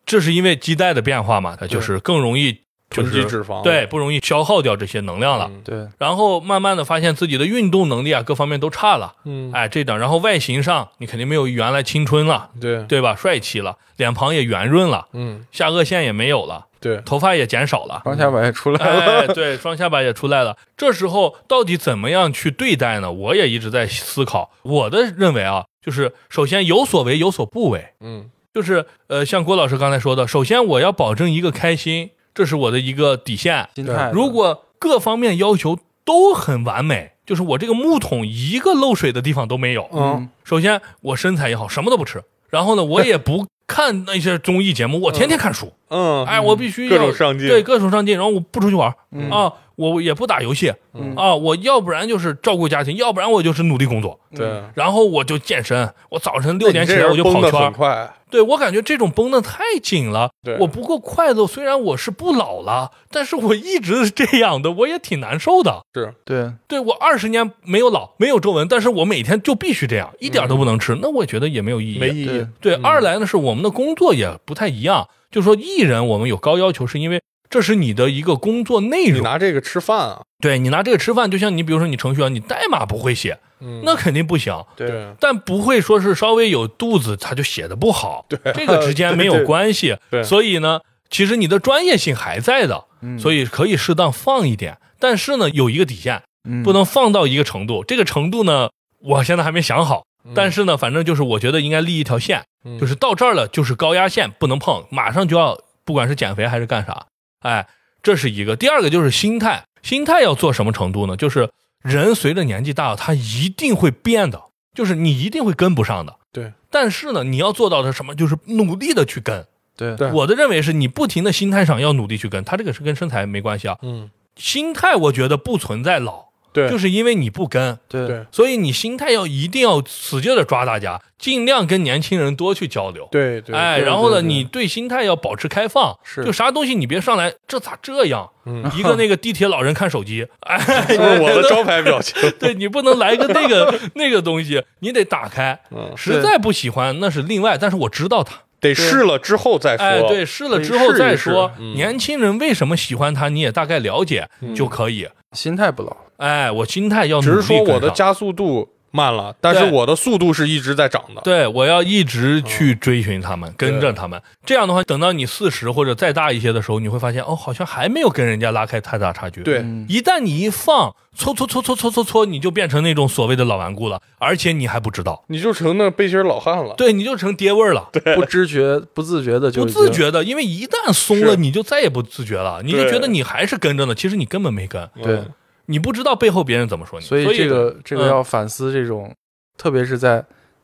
[0.05, 5.49] 这是因为基带的变化嘛，它就是更容易就囤积脂肪，对，不容易消耗掉这些能量了。
[5.49, 5.61] 嗯。
[5.63, 13.15] 对，然后慢慢的发现自己的运动能力啊，各方面都差了，嗯，哎，这点，然后外形上你肯定没有原来青春了，对，对吧？
[13.15, 18.01] 帅气了，脸庞也圆润了，嗯，下颚线也没有了，对，头发也减少了。
[18.03, 19.01] 双下巴也出来了。
[19.01, 20.57] 哎，对，双下巴也出来了。
[20.75, 23.11] 这时候到底怎么样去对待呢？
[23.11, 24.49] 我也一直在思考。
[24.63, 27.93] 我的认为啊，就是首先有所为，有所不为。
[27.99, 33.69] 嗯，就是呃，像郭老师刚才说的，首先我要保证一个开心，这是我的一个底线。
[33.75, 39.87] 心态，如果各方面要求都很完美，就是我这个木桶一个漏水的地方都没有。
[39.93, 45.71] 嗯，首先我身材也好，什么都不吃，然后呢，我也不看那些综艺节目，我天天看书。
[45.87, 49.29] 嗯，哎，我必须各要种上进，对，各种上进，然后我不出去玩、嗯。
[49.29, 49.53] 啊，
[49.89, 51.15] 我也不打游戏、嗯。
[51.15, 61.45] 啊，我要不然就是照顾家庭，要不然我就是努力工作，对，然后我就健身，我早晨六点起来我就跑圈对我感觉这种绷得太紧了对，我不够快乐。
[61.45, 65.81] 虽然我是不老了，但是我一直是这样的，我也挺难受的。
[65.93, 71.99] 是，对，对我二十年没有老，没有皱纹，但是我每天就必须这样，一点都不能吃，那我觉得也没有意义。
[71.99, 72.25] 没意义。
[72.25, 72.85] 对，对，嗯。
[72.85, 77.21] 二来呢是我们的工作也不太一样，就说艺人我们有高要求，是因为
[77.51, 79.23] 这是你的一个工作内容你。
[79.23, 84.55] 拿这个吃饭啊，对你拿这个吃饭，就像你比如说你程序员，你代码不会写，嗯，那肯定不行。
[84.75, 89.97] 对，但不会说是稍微有肚子他就写的不好，对这个之间没有 关系。
[90.09, 90.79] 对对所以呢，
[91.09, 94.77] 其实你的专业性还在的，嗯所以可以适当放一点。
[94.99, 97.83] 但是呢，有一个底线，嗯不能放到一个程度。
[97.83, 98.69] 这个程度呢，
[99.01, 100.03] 我现在还没想好。
[100.35, 107.07] 但是呢，反正就是我觉得应该立一条线，嗯就是到这儿了就是高压线，不能碰，马上就要不管是减肥还是干啥，
[107.41, 107.67] 哎，
[108.01, 108.55] 这是一个。
[108.55, 111.15] 第二个就是心态，心态要做什么程度呢？
[111.15, 111.49] 就是
[111.81, 114.41] 人随着年纪大了，他一定会变的，
[114.73, 116.15] 就是你一定会跟不上的。
[116.31, 118.15] 对，但是呢，你要做到的是什么？
[118.15, 119.45] 就是努力的去跟。
[119.77, 123.77] 对对我的认为是你不停的心态上要努力去跟，他这个是跟身材没关系啊。
[123.81, 128.07] 嗯，心态我觉得不存在老，对，就是因为你不跟，对。
[128.07, 128.25] 对。
[128.31, 133.07] 所以你心态要一定要使劲的抓大家，尽量跟年轻人多去交流。
[133.11, 136.23] 对对，哎，然后呢，你对心态要保持开放，是。
[136.25, 138.29] 就啥东西你别上来，这咋这样？
[138.45, 145.59] 嗯，一个那个地铁老人看手机， 哎，这 是我的招牌表情， 对你不能来个那个那个东西，你得打开。
[145.71, 151.49] 嗯，实在不喜欢那是另外，但是我知道他，得试了之后再说，哎，对，试了之后再说。
[151.55, 151.63] 试试。
[151.63, 151.75] 嗯。
[151.75, 155.07] 年轻人为什么喜欢他，你也大概了解就可以。
[155.33, 164.21] 心态不老，哎，我心态要只是说我的加速度慢了，但是我的速度是一直在涨的，对，我要一直去追寻他们，跟着他们。
[164.45, 185.33] 这样的话，等到你四十或者再大一些的时候，你会发现，哦，好像还没有跟人家拉开太大差距。，对，嗯一旦你一放，搓搓搓搓搓搓搓，你就变成那种所谓的老顽固了，而且你还不知道，你就成那背心老汉了，对，你就成爹味儿了，不知觉、不自觉的就不自觉的，因为一旦松了，你就再也不自觉了，你就觉得你还是跟着呢，其实你根本没跟，对嗯，
[185.65, 189.13] 你不知道背后别人怎么说你，所以这个这个嗯要反思这种，
[189.57, 190.23] 特别是在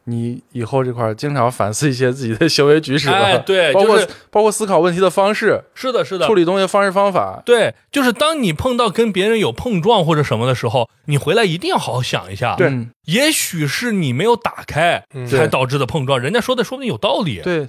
[0.09, 3.09] 你以后这块儿，经常反思一些自己的行为举止
[3.45, 7.41] 对，包括就是包括思考问题的方式、是的，是的处，理东西的方式方法。
[7.45, 12.55] 对，就是当你碰到跟别人有碰撞或者什么的时候，你回来一定要好好想一下。
[12.55, 17.41] 对嗯也许是你没有打开嗯才导致的碰撞，人家说的说不定有道理。
[17.41, 17.67] 对，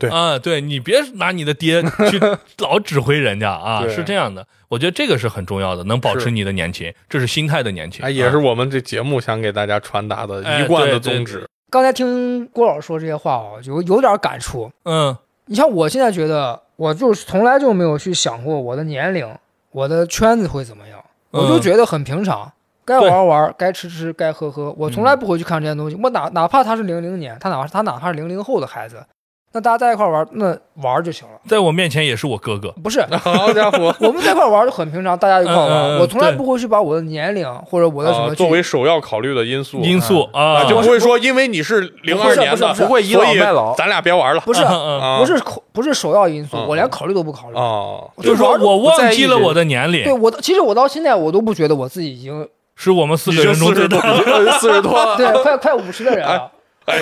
[0.00, 2.18] 对啊，对你别拿你的爹去
[2.58, 4.44] 老指挥人家啊，是这样的。
[4.68, 8.04] 我觉得这个是很重要的，能保持你的年轻，这是心态的年轻。
[8.04, 11.46] 哎，也是啊我们这节目想给大家传达的哎一贯的宗旨。
[11.68, 14.72] 刚才听郭老师说这些话啊，有有点感触。
[14.84, 15.16] 嗯
[15.46, 19.28] 你像我现在觉得，我就是从来就没有去想过我的年龄、
[19.72, 22.52] 我的圈子会怎么样，我就嗯觉得很平常，
[22.84, 25.98] 该玩玩，该吃吃，该喝喝，我从来不会去看这些东西。
[26.00, 29.04] 我哪哪怕他是零零年，他哪怕他哪怕是零零后的孩子，
[29.52, 31.34] 那大家在一块玩，那玩就行了。
[31.48, 32.70] 在我面前也是我哥哥。
[32.84, 44.40] 不是， 好家伙，我们在一块玩就很平常，大家一块玩，嗯嗯嗯我从来不会去把我的年龄或者我的什么啊作为首要考虑的因素，因素啊，啊，就不会说因为你是零二年的，不会倚老卖老咱俩别玩了。
[44.42, 44.62] 不是
[45.18, 47.56] 不是口不是首要因素，嗯我连考虑都不考虑。
[47.56, 54.52] 啊，就是说我忘记了我的年龄对，我，其实我到现在我都不觉得我自己已经是我们四个人中最大的。
[54.60, 56.50] 四十多，对快 快五十的人了。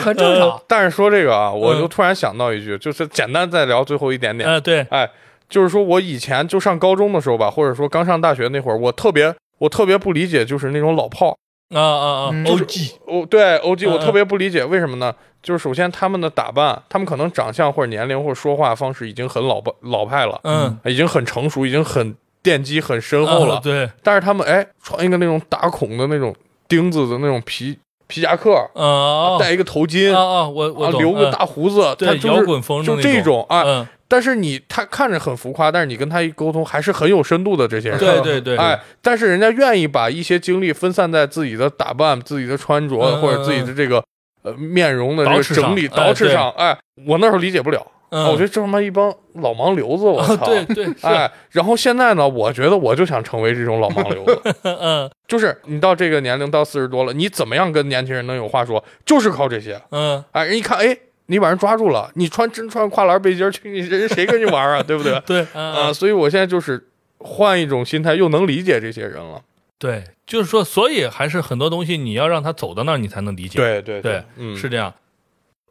[0.00, 0.60] 很正常。
[0.66, 4.48] 但是说这个啊，我嗯就突然想到一句，就是简单再聊最后一点点。
[4.48, 5.08] 呃，对，哎，
[5.48, 11.36] 就是说我以前就上高中的时候吧，或者说刚上大学那会儿，我特别我特别不理解，就是那种老炮，
[11.74, 15.14] 啊啊啊嗯，OG，我对 OG 嗯我特别不理解，为什么呢？
[15.40, 23.54] 就是首先他们的打扮，他们可能长相或者年龄或者说话方式已经很老派老派了，嗯，已经很成熟，已经很奠基很深厚了。
[23.54, 26.34] 啊对，但是他们哎，穿一个那种打孔的那种
[26.66, 27.78] 钉子的那种皮
[28.08, 33.62] 皮夹克，啊戴一个头巾，啊啊，我我留个嗯大胡子，他对就是摇滚风的就那这种啊。
[33.64, 37.98] 嗯，但是你他看着很浮夸，但是你跟他一沟通，还是很有深度的这些人。
[37.98, 44.02] 对对对，哎，但是人家愿意把一些精力分散在自己的打扮、自己的穿着、嗯或者自己的这个
[44.42, 46.50] 呃面容的这个整理、哎捯饬上。
[46.52, 46.76] 哎，
[47.06, 50.46] 我那时候理解不了，嗯，我觉得这他妈一帮老盲流子，我啊操！
[50.46, 59.80] 对对是，哎，然后现在呢，我觉得我就想成为这种老盲流子， 嗯就是你到这个年龄到四十多了，你怎么样跟年轻人能有话说，就是靠这些。
[59.90, 64.82] 嗯，哎，人一看，哎，你把人抓住了，你穿真穿跨栏背心去，你人谁跟你玩啊？
[64.82, 65.20] 对不对？
[65.26, 69.42] 对，啊、嗯，所以我现在就是换一种心态，又能理解这些人了。
[69.78, 73.58] 对，就是说，所以还是很多东西你要让他走到那儿，你才能理解。
[73.58, 74.92] 对对对，嗯，是这样。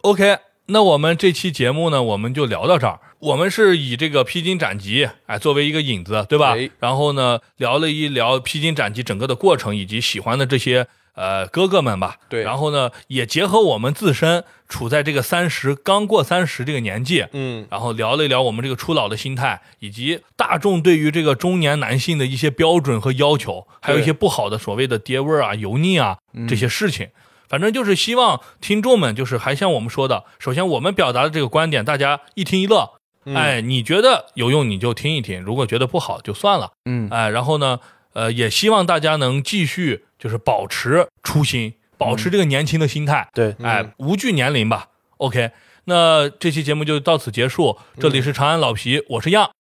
[0.03, 0.38] OK，
[0.69, 2.99] 那我们这期节目呢，我们就聊到这儿。
[3.19, 6.57] 我们是以这个披荆斩棘，哎，作为一个引子，对吧？
[6.57, 10.85] 哎然后呢，聊了一聊披荆斩棘整个的过程，以及喜欢的这些
[11.15, 12.18] 呃哥哥们吧。
[12.27, 26.18] 对然后呢，也结合我们自身处在这个三十刚过三十这个年纪，嗯，然后聊了一聊我们这个初老的心态，以及大众对于这个中年男性的一些标准和要求，还有一些不好的所谓的爹味儿啊、油腻啊
[26.49, 27.07] 这些事情。
[27.47, 32.93] 反正就是希望听众们，就是还像我们说的，首先我们表达的这个观点，大家一听一乐。
[33.29, 36.71] 嗯哎，你觉得有用你就听一听，如果觉得不好就算了。
[36.85, 37.79] 嗯，哎，然后呢，
[38.13, 43.27] 呃，也希望大家能继续就是保持初心，保持这个年轻的心态。
[43.33, 44.87] 对，哎嗯，无惧年龄吧。
[45.17, 45.51] OK，
[45.83, 47.77] 那这期节目就到此结束。
[47.99, 49.51] 这里是长安老皮，我是样，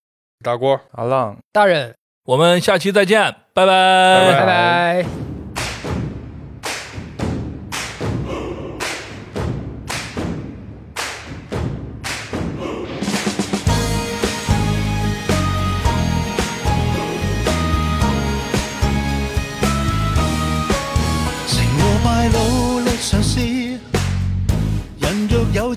[0.41, 1.93] 大锅，阿浪，大人，
[2.23, 5.36] 我们下期再见，拜拜拜拜拜。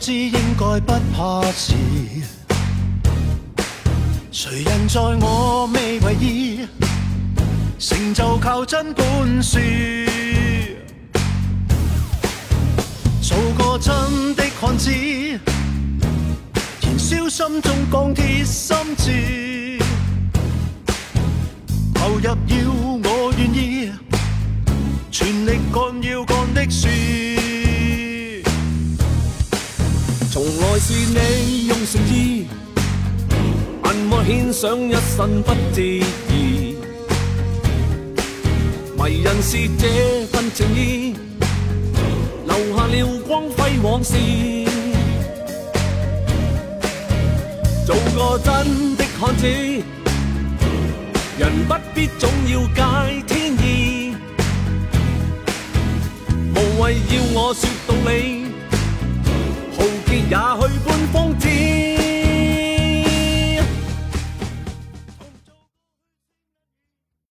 [0.01, 1.75] 知应该不怕遲。
[4.33, 6.61] 誰人在我未為意，
[7.79, 10.09] 成就靠真本事。
[13.21, 14.91] 做個真的漢子，
[16.81, 19.79] 燃燒心中鋼鐵心志。
[21.95, 22.37] 投入要
[23.05, 23.93] 我願意。
[25.11, 27.70] 全力幹要幹的事。
[30.51, 32.49] 從來是你用誠意，
[33.85, 35.81] 問我獻上一生不置
[36.29, 36.75] 疑。
[38.99, 39.87] 迷人是這
[40.27, 41.15] 份情意，
[42.49, 44.17] 留下了光輝往事。
[47.87, 49.47] 做個真的漢子，
[51.39, 54.17] 人不必總要解天意。
[56.53, 58.40] 無謂要我說道理，
[60.31, 61.80] 也许半方天。